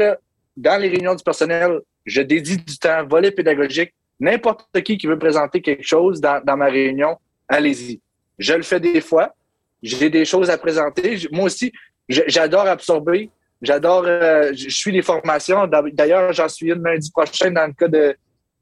[0.55, 3.93] dans les réunions du personnel, je dédie du temps, volet pédagogique.
[4.19, 7.99] N'importe qui qui veut présenter quelque chose dans, dans ma réunion, allez-y.
[8.37, 9.33] Je le fais des fois.
[9.81, 11.17] J'ai des choses à présenter.
[11.31, 11.71] Moi aussi,
[12.07, 13.29] j'adore absorber.
[13.61, 15.67] J'adore, euh, je suis des formations.
[15.93, 18.15] D'ailleurs, j'en suis une lundi prochain dans le cas de,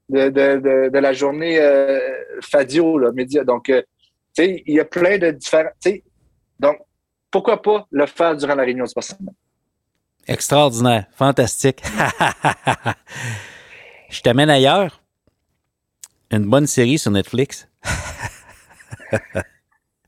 [0.08, 1.98] de, de, de la journée euh,
[2.40, 3.44] Fadio, là, média.
[3.44, 3.82] Donc, euh,
[4.34, 5.70] tu sais, il y a plein de différents.
[6.58, 6.78] Donc,
[7.30, 9.34] pourquoi pas le faire durant la réunion du personnel?
[10.26, 11.82] Extraordinaire, fantastique.
[14.10, 15.00] je t'amène ailleurs.
[16.30, 17.68] Une bonne série sur Netflix.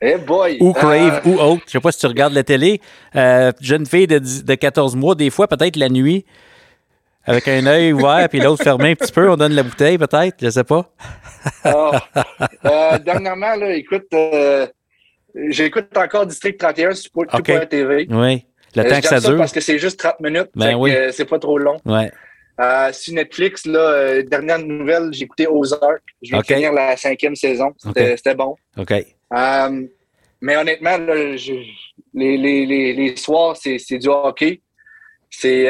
[0.01, 0.59] Hey boy.
[0.61, 1.31] Ou Crave, euh...
[1.31, 1.63] ou autre.
[1.67, 2.83] Je sais pas si tu regardes la télé.
[3.17, 6.27] Euh, jeune fille de, de 14 mois, des fois, peut-être la nuit,
[7.25, 10.37] avec un œil ouvert puis l'autre fermé un petit peu, on donne la bouteille, peut-être,
[10.43, 10.91] je sais pas.
[11.65, 11.93] oh.
[12.67, 14.67] euh, dernièrement, là, écoute, euh,
[15.49, 17.67] j'écoute encore District 31 sur okay.
[17.67, 18.07] TV.
[18.11, 18.45] Oui.
[18.77, 19.39] Le temps que ça, ça dure.
[19.39, 20.51] parce que c'est juste 30 minutes.
[20.55, 20.93] Ben oui.
[21.13, 21.81] c'est pas trop long.
[21.85, 22.11] Ouais.
[22.61, 26.03] Euh, sur Netflix, là, euh, dernière nouvelle, j'ai écouté Ozark.
[26.23, 27.73] Je vais finir la cinquième saison.
[27.79, 28.57] C'était bon.
[28.77, 28.93] OK.
[28.93, 29.87] Euh,
[30.41, 34.61] mais honnêtement, là, les, les, les, les, soirs, c'est du hockey.
[35.31, 35.69] C'est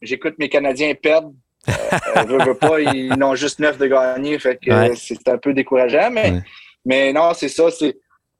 [0.00, 1.32] J'écoute mes Canadiens perdre.
[1.68, 4.38] Euh, veux, veux pas, ils n'ont juste neuf de gagner.
[4.38, 6.10] Fait que c'est un peu décourageant.
[6.10, 6.40] Mais,
[6.84, 7.64] mais non, c'est ça.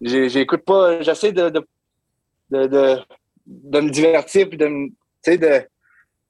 [0.00, 1.00] J'écoute pas.
[1.02, 1.66] J'essaie de de,
[2.50, 2.98] de, de,
[3.48, 4.66] me divertir puis de,
[5.26, 5.66] de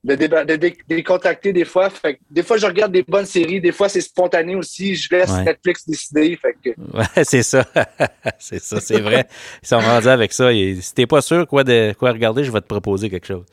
[0.05, 0.14] de,
[0.57, 1.91] de, décontracter des fois.
[1.91, 3.61] Fait des fois, je regarde des bonnes séries.
[3.61, 4.95] Des fois, c'est spontané aussi.
[4.95, 6.37] Je laisse Netflix décider.
[6.37, 6.71] Fait que...
[6.97, 7.64] Ouais, c'est ça.
[8.39, 9.27] c'est ça, c'est vrai.
[9.62, 10.53] Ils sont rendus avec ça.
[10.53, 13.45] Et si t'es pas sûr quoi, de, quoi regarder, je vais te proposer quelque chose.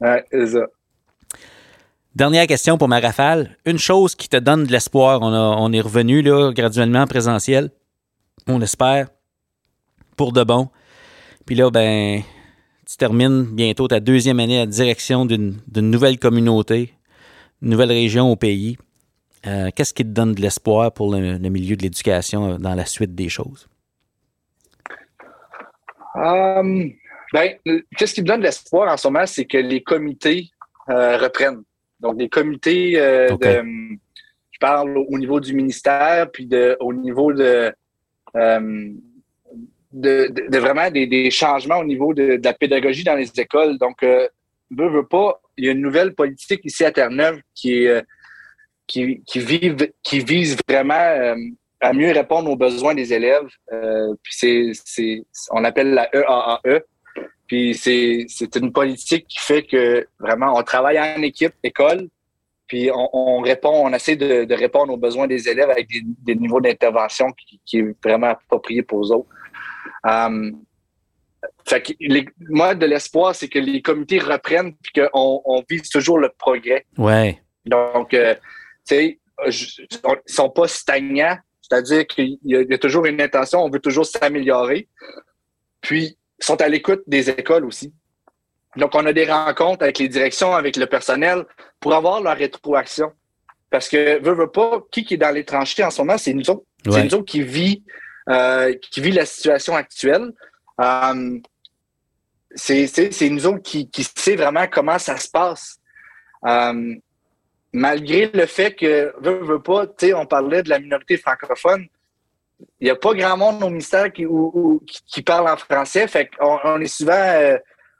[0.00, 0.66] Ouais, c'est ça.
[2.14, 3.56] Dernière question pour ma rafale.
[3.66, 5.20] Une chose qui te donne de l'espoir.
[5.20, 7.70] On, on est revenu là, graduellement en présentiel.
[8.46, 9.08] On espère.
[10.16, 10.70] Pour de bon.
[11.44, 12.22] Puis là, ben,
[12.86, 16.94] tu termines bientôt ta deuxième année à direction d'une nouvelle communauté,
[17.60, 18.78] une nouvelle région au pays.
[19.46, 22.86] Euh, qu'est-ce qui te donne de l'espoir pour le, milieu de l'éducation euh, dans la
[22.86, 23.68] suite des choses?
[26.14, 26.92] Um,
[27.32, 27.54] ben,
[27.96, 30.50] qu'est-ce qui me donne de l'espoir en ce moment, c'est que les comités
[30.88, 31.62] euh, reprennent.
[32.00, 33.62] Donc, des comités de,
[34.50, 37.72] je parle au niveau du ministère, puis de, au niveau de,
[39.92, 43.78] de, vraiment des, changements au niveau de, la pédagogie dans les écoles.
[43.78, 44.28] Donc, euh,
[44.70, 48.02] veut, pas, il y a une nouvelle politique ici à Terre-Neuve qui, euh,
[48.86, 51.34] qui, qui, vive, qui vise vraiment euh,
[51.80, 53.48] à mieux répondre aux besoins des élèves.
[53.72, 54.34] Euh, puis
[54.84, 56.60] c'est, on appelle la EAAE.
[56.66, 56.84] E.
[57.46, 62.08] Puis c'est, une politique qui fait que vraiment on travaille en équipe, école,
[62.66, 65.86] puis on, répond, on essaie de, répondre aux besoins des élèves avec
[66.24, 69.28] des, niveaux d'intervention qui, qui, est vraiment approprié pour eux autres.
[70.06, 70.50] Euh,
[71.64, 71.92] fait que
[72.48, 76.86] moi, de l'espoir, c'est que les comités reprennent et qu'on on vise toujours le progrès.
[76.96, 77.40] Ouais.
[77.64, 78.34] Donc, euh,
[78.86, 83.80] tu sais, ils sont pas stagnants, c'est-à-dire qu'il y, a toujours une intention, on veut
[83.80, 84.88] toujours s'améliorer.
[85.80, 87.92] Puis, ils sont à l'écoute des écoles aussi.
[88.76, 91.44] Donc, on a des rencontres avec les directions, avec le personnel
[91.80, 93.10] pour avoir leur rétroaction.
[93.70, 96.32] Parce que, veut, veut pas, qui, qui est dans les tranchées en ce moment, c'est
[96.32, 96.64] nous autres.
[96.84, 97.82] C'est nous autres qui vit
[98.28, 100.32] euh, qui vit la situation actuelle.
[100.80, 101.38] Euh,
[102.54, 105.78] c'est nous autres qui, sait vraiment comment ça se passe.
[106.44, 106.94] Euh,
[107.72, 109.12] malgré le fait que,
[109.58, 111.86] pas, on parlait de la minorité francophone,
[112.80, 116.08] il n'y a pas grand monde au ministère qui, parle en français.
[116.08, 117.58] Fait on est souvent,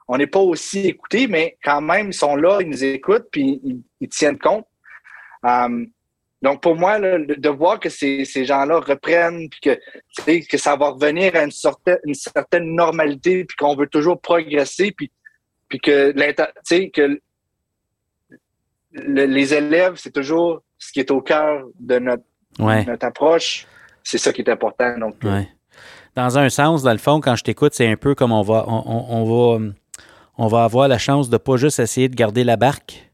[0.08, 3.60] on n'est pas aussi écouté, mais quand même, ils sont là, ils nous écoutent, puis
[4.00, 4.66] ils, tiennent compte.
[6.46, 11.34] Donc, pour moi, de voir que ces, gens-là reprennent, puis que, que ça va revenir
[11.34, 11.50] à une,
[12.04, 15.10] une certaine normalité, puis qu'on veut toujours progresser, puis,
[15.68, 16.12] puis que,
[16.92, 17.20] que
[18.92, 22.22] les élèves, c'est toujours ce qui est au cœur de notre,
[22.60, 23.66] notre approche.
[24.04, 24.96] C'est ça qui est important.
[24.98, 25.42] Donc, euh,
[26.14, 28.64] Dans un sens, dans le fond, quand je t'écoute, c'est un peu comme on va,
[28.68, 29.24] on,
[29.58, 29.66] va,
[30.38, 33.05] on va avoir la chance de pas juste essayer de garder la barque,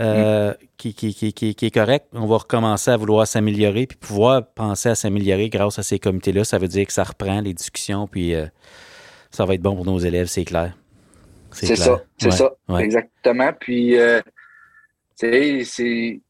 [0.00, 2.06] euh, qui, qui, qui, qui, est correct.
[2.12, 6.44] On va recommencer à vouloir s'améliorer, puis pouvoir penser à s'améliorer grâce à ces comités-là.
[6.44, 8.46] Ça veut dire que ça reprend les discussions, puis euh,
[9.30, 10.76] ça va être bon pour nos élèves, c'est clair.
[11.52, 13.52] C'est ça, c'est ça, exactement.
[13.58, 14.20] Puis, euh,
[15.16, 16.20] c'est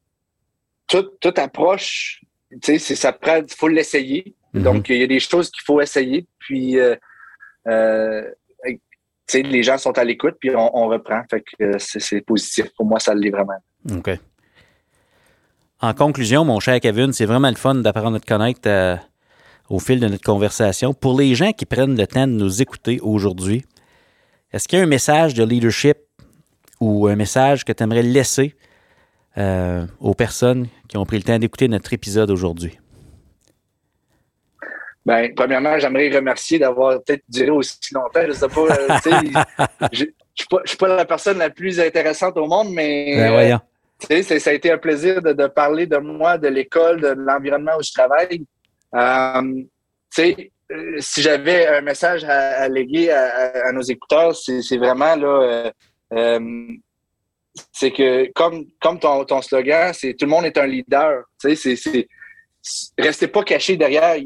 [0.88, 2.22] toute, approche,
[2.62, 4.34] tu sais, ça prend, il faut l'essayer.
[4.54, 4.62] Mm-hmm.
[4.62, 6.78] Donc, il y a des choses qu'il faut essayer, puis
[9.34, 11.22] les gens sont à l'écoute, puis on, reprend.
[11.30, 12.66] Fait que euh, c'est positif.
[12.76, 13.58] Pour moi, ça l'est vraiment.
[13.90, 14.10] OK.
[15.80, 18.96] En conclusion, mon cher Kevin, c'est vraiment le fun d'apprendre à te connaître euh,
[19.70, 20.92] au fil de notre conversation.
[20.92, 23.64] Pour les gens qui prennent le temps de nous écouter aujourd'hui,
[24.52, 25.96] est-ce qu'il y a un message de leadership
[26.80, 28.54] ou un message que tu aimerais laisser
[29.38, 32.78] euh, aux personnes qui ont pris le temps d'écouter notre épisode aujourd'hui?
[35.06, 38.20] Ben, premièrement, j'aimerais remercier d'avoir peut-être duré aussi longtemps.
[38.26, 39.38] Je sais pas, euh,
[39.92, 43.60] je ne suis pas la personne la plus intéressante au monde, mais ben,
[44.10, 47.82] euh, ça a été un plaisir de, parler de moi, de l'école, de l'environnement où
[47.82, 48.44] je travaille.
[48.94, 49.62] Euh,
[50.98, 55.72] si j'avais un message à, léguer à, nos écouteurs, c'est vraiment là,
[57.72, 61.24] c'est que comme, comme ton, ton slogan, c'est tout le monde est un leader.
[61.38, 61.56] C'est
[62.98, 64.16] restez pas caché derrière.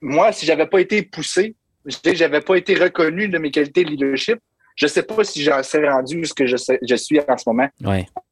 [0.00, 3.90] moi, si j'avais pas été poussé, je j'avais pas été reconnu de mes qualités de
[3.90, 4.38] leadership,
[4.76, 7.68] je sais pas si j'en serais rendu ce que je, je suis en ce moment.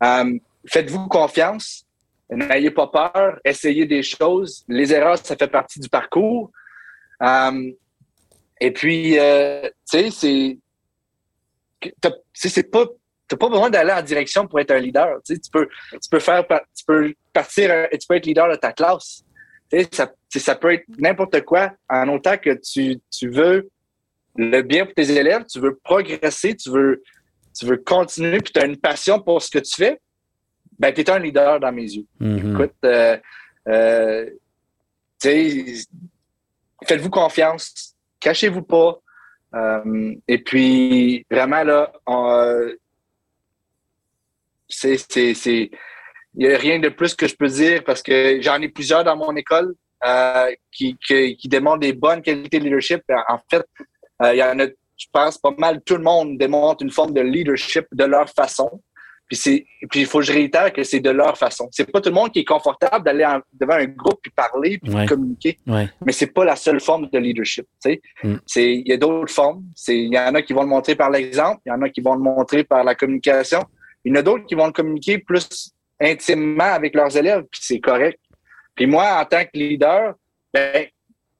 [0.02, 1.84] Euh, faites-vous confiance.
[2.30, 3.40] N'ayez pas peur.
[3.44, 4.64] Essayez des choses.
[4.68, 6.50] Les erreurs, ça fait partie du parcours.
[7.22, 7.72] Euh,
[8.60, 10.58] et puis, euh, tu sais, c'est.
[12.32, 12.86] C'est pas.
[13.34, 15.20] N'as pas besoin d'aller en direction pour être un leader.
[15.24, 19.22] Tu, peux, tu peux faire, tu peux partir, tu peux être leader de ta classe.
[19.92, 23.68] ça, ça peut être n'importe quoi en autant que tu, tu veux
[24.36, 27.02] le bien pour tes élèves, tu veux progresser, tu veux,
[27.56, 30.00] tu veux continuer, puis tu as une passion pour ce que tu fais,
[30.78, 32.06] ben, tu es un leader dans mes yeux.
[32.20, 32.52] Mm-hmm.
[32.52, 33.16] Écoute, euh,
[33.68, 34.30] euh,
[36.86, 38.98] faites-vous confiance, cachez-vous pas.
[39.54, 41.92] Euh, et puis, vraiment, là,
[44.74, 45.70] c'est, il
[46.34, 49.16] n'y a rien de plus que je peux dire parce que j'en ai plusieurs dans
[49.16, 49.74] mon école
[50.72, 53.02] qui, qui, qui démontrent des bonnes qualités de leadership.
[53.28, 53.64] En fait,
[54.22, 54.66] il y en a,
[54.96, 58.80] je pense, pas mal tout le monde démontre une forme de leadership de leur façon.
[59.26, 61.66] Puis c'est, puis il faut que je réitère que c'est de leur façon.
[61.70, 64.92] C'est pas tout le monde qui est confortable d'aller devant un groupe puis parler puis
[65.06, 65.58] communiquer.
[65.66, 67.66] Mais c'est pas la seule forme de leadership.
[67.82, 68.34] Tu sais, mm.
[68.44, 69.64] c'est il y a d'autres formes.
[69.74, 71.88] C'est il y en a qui vont le montrer par l'exemple, il y en a
[71.88, 73.60] qui vont le montrer par la communication.
[74.04, 77.60] Il y en a d'autres qui vont le communiquer plus intimement avec leurs élèves puis
[77.62, 78.18] c'est correct.
[78.74, 80.14] Puis moi en tant que leader,
[80.52, 80.86] ben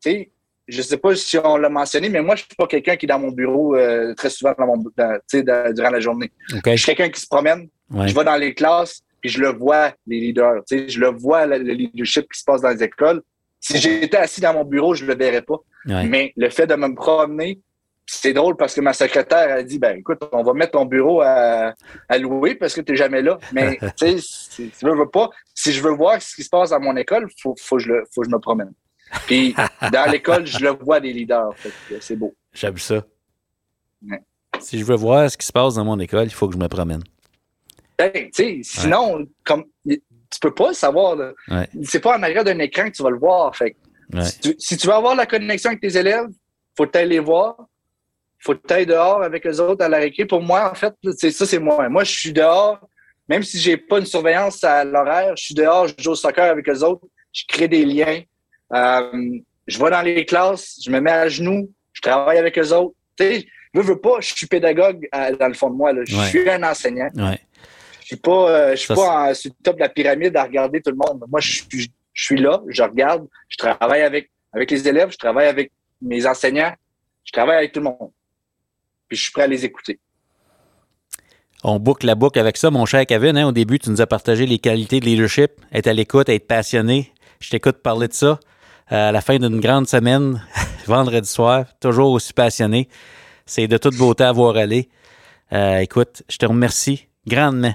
[0.03, 0.31] tu sais
[0.67, 3.09] je sais pas si on l'a mentionné, mais moi, je suis pas quelqu'un qui est
[3.09, 6.31] dans mon bureau euh, très souvent dans mon, durant la journée.
[6.49, 7.69] Je suis quelqu'un qui se promène.
[7.91, 10.63] Je vais dans les classes, puis je le vois, les leaders.
[10.71, 13.23] Je le vois, le, leadership qui se passe dans les écoles.
[13.61, 15.59] Si j'étais assis dans mon bureau, je le verrais pas.
[15.87, 17.61] Mais le fait de me promener,
[18.07, 21.21] c'est drôle parce que ma secrétaire a dit ben écoute, on va mettre ton bureau
[21.23, 21.75] à,
[22.19, 23.39] louer parce que tu n'es jamais là.
[23.53, 26.71] Mais tu sais, si tu veux pas, si je veux voir ce qui se passe
[26.71, 28.73] dans mon école, faut, faut, je le, faut que je me promène.
[29.27, 29.55] Puis
[29.93, 31.51] dans l'école, je le vois des leaders.
[32.01, 32.35] C'est beau.
[32.53, 33.05] J'aime ça.
[34.61, 36.59] Si je veux voir ce qui se passe dans mon école, il faut que je
[36.59, 37.03] me promène.
[37.99, 38.31] Ben,
[38.63, 39.65] sinon, comme
[40.35, 41.17] tu peux pas le savoir.
[41.85, 43.55] C'est pas en arrière d'un écran que tu vas le voir.
[43.57, 43.77] Fait
[44.59, 46.27] si, tu, veux avoir la connexion avec tes élèves,
[46.77, 47.57] faut aller les voir.
[48.45, 50.27] Faut aller dehors avec les autres à la récré.
[50.27, 51.89] Pour moi, en fait, c'est ça, c'est moi.
[51.89, 52.79] Moi, je suis dehors.
[53.29, 56.45] Même si j'ai pas une surveillance à l'horaire, je suis dehors, je joue au soccer
[56.45, 58.21] avec les autres, je crée des liens.
[58.75, 62.73] Euh, je vais dans les classes, je me mets à genoux, je travaille avec eux
[62.73, 62.95] autres.
[63.17, 65.93] Tu sais, je veux pas, je suis pédagogue dans le fond de moi.
[66.05, 67.09] Je suis un enseignant.
[67.17, 67.41] Ouais.
[68.01, 70.43] Je suis pas, euh, je suis pas en, sur le top de la pyramide à
[70.43, 71.25] regarder tout le monde.
[71.27, 75.47] Moi, je, je, suis là, je regarde, je travaille avec, avec les élèves, je travaille
[75.47, 75.73] avec
[76.03, 76.75] mes enseignants,
[77.25, 78.11] je travaille avec tout le monde.
[79.15, 80.01] Je suis prêt à les écouter.
[81.63, 83.39] On boucle la boucle avec ça, mon cher Kevin.
[83.39, 83.49] Hein.
[83.49, 87.13] Au début, tu nous as partagé les qualités de leadership, être à l'écoute, être passionné.
[87.41, 88.39] Je t'écoute parler de ça
[88.89, 90.43] à la fin d'une grande semaine,
[90.87, 92.89] vendredi soir, toujours aussi passionné.
[93.47, 94.89] C'est de toute beauté à voir aller.
[95.53, 97.75] Euh, écoute, je te remercie grandement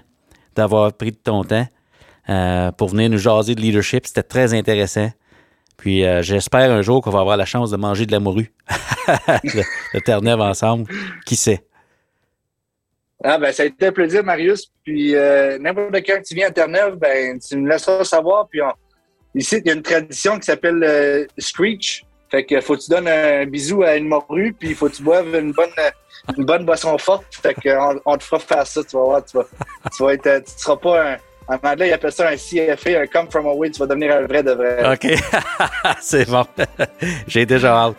[0.55, 1.67] d'avoir pris ton temps
[2.29, 4.05] euh, pour venir nous jaser de leadership.
[4.05, 5.11] C'était très intéressant.
[5.77, 8.51] Puis euh, j'espère un jour qu'on va avoir la chance de manger de la morue
[9.93, 10.91] de, Terre-Neuve ensemble.
[11.25, 11.63] Qui sait?
[13.23, 14.71] Ah ben ça a été un plaisir, Marius.
[14.83, 15.13] Puis
[15.59, 18.47] n'importe quand tu viens à Terre-Neuve, ben tu me laisseras savoir.
[18.47, 18.71] Puis on,
[19.35, 22.05] Ici, il y a une tradition qui s'appelle euh, Screech.
[22.31, 24.95] Fait que faut que tu donnes un bisou à une morue, puis il faut que
[24.95, 25.69] tu boives une bonne,
[26.37, 27.25] une bonne boisson forte.
[27.31, 29.25] Fait qu'on on te fera faire ça, tu vas voir.
[29.25, 29.45] Tu, vas,
[29.95, 31.17] tu, vas être, tu seras pas un.
[31.47, 33.71] En anglais, ils appellent ça un CFA, un Come From Away.
[33.71, 34.93] Tu vas devenir un vrai de vrai.
[34.93, 35.19] OK.
[36.01, 36.45] C'est bon.
[37.27, 37.95] J'ai déjà hâte.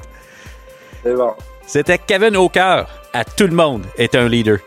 [1.67, 2.89] C'était Kevin Aucœur.
[3.13, 4.59] À tout le monde est un leader.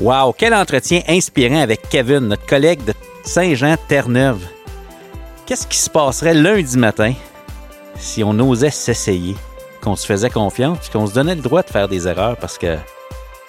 [0.00, 4.40] Wow, quel entretien inspirant avec Kevin, notre collègue de Saint-Jean-Terre-Neuve.
[5.46, 7.14] Qu'est-ce qui se passerait lundi matin
[7.98, 9.34] si on osait s'essayer,
[9.82, 12.76] qu'on se faisait confiance, qu'on se donnait le droit de faire des erreurs parce que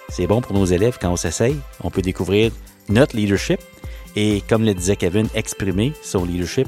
[0.10, 1.60] c'est bon pour nos élèves quand on s'essaye.
[1.84, 2.52] On peut découvrir
[2.90, 3.60] notre leadership
[4.16, 6.68] et, comme le disait Kevin, exprimer son leadership,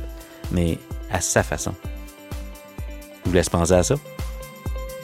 [0.52, 0.78] mais
[1.12, 1.74] à sa façon.
[3.26, 3.96] Vous laisse penser à ça.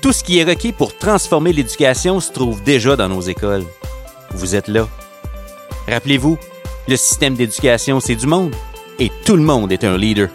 [0.08, 3.66] Tout ce qui est requis pour transformer l'éducation se trouve déjà dans nos écoles.
[4.32, 4.88] Vous êtes là.
[5.86, 6.38] Rappelez-vous,
[6.88, 8.56] le système d'éducation, c'est du monde
[9.00, 10.30] et tout le monde est un leader.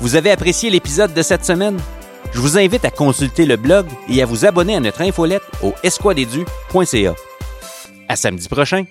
[0.00, 1.78] Vous avez apprécié l'épisode de cette semaine?
[2.32, 5.74] Je vous invite à consulter le blog et à vous abonner à notre infolette au
[5.82, 7.14] esquadedu.ca.
[8.08, 8.86] À samedi prochain!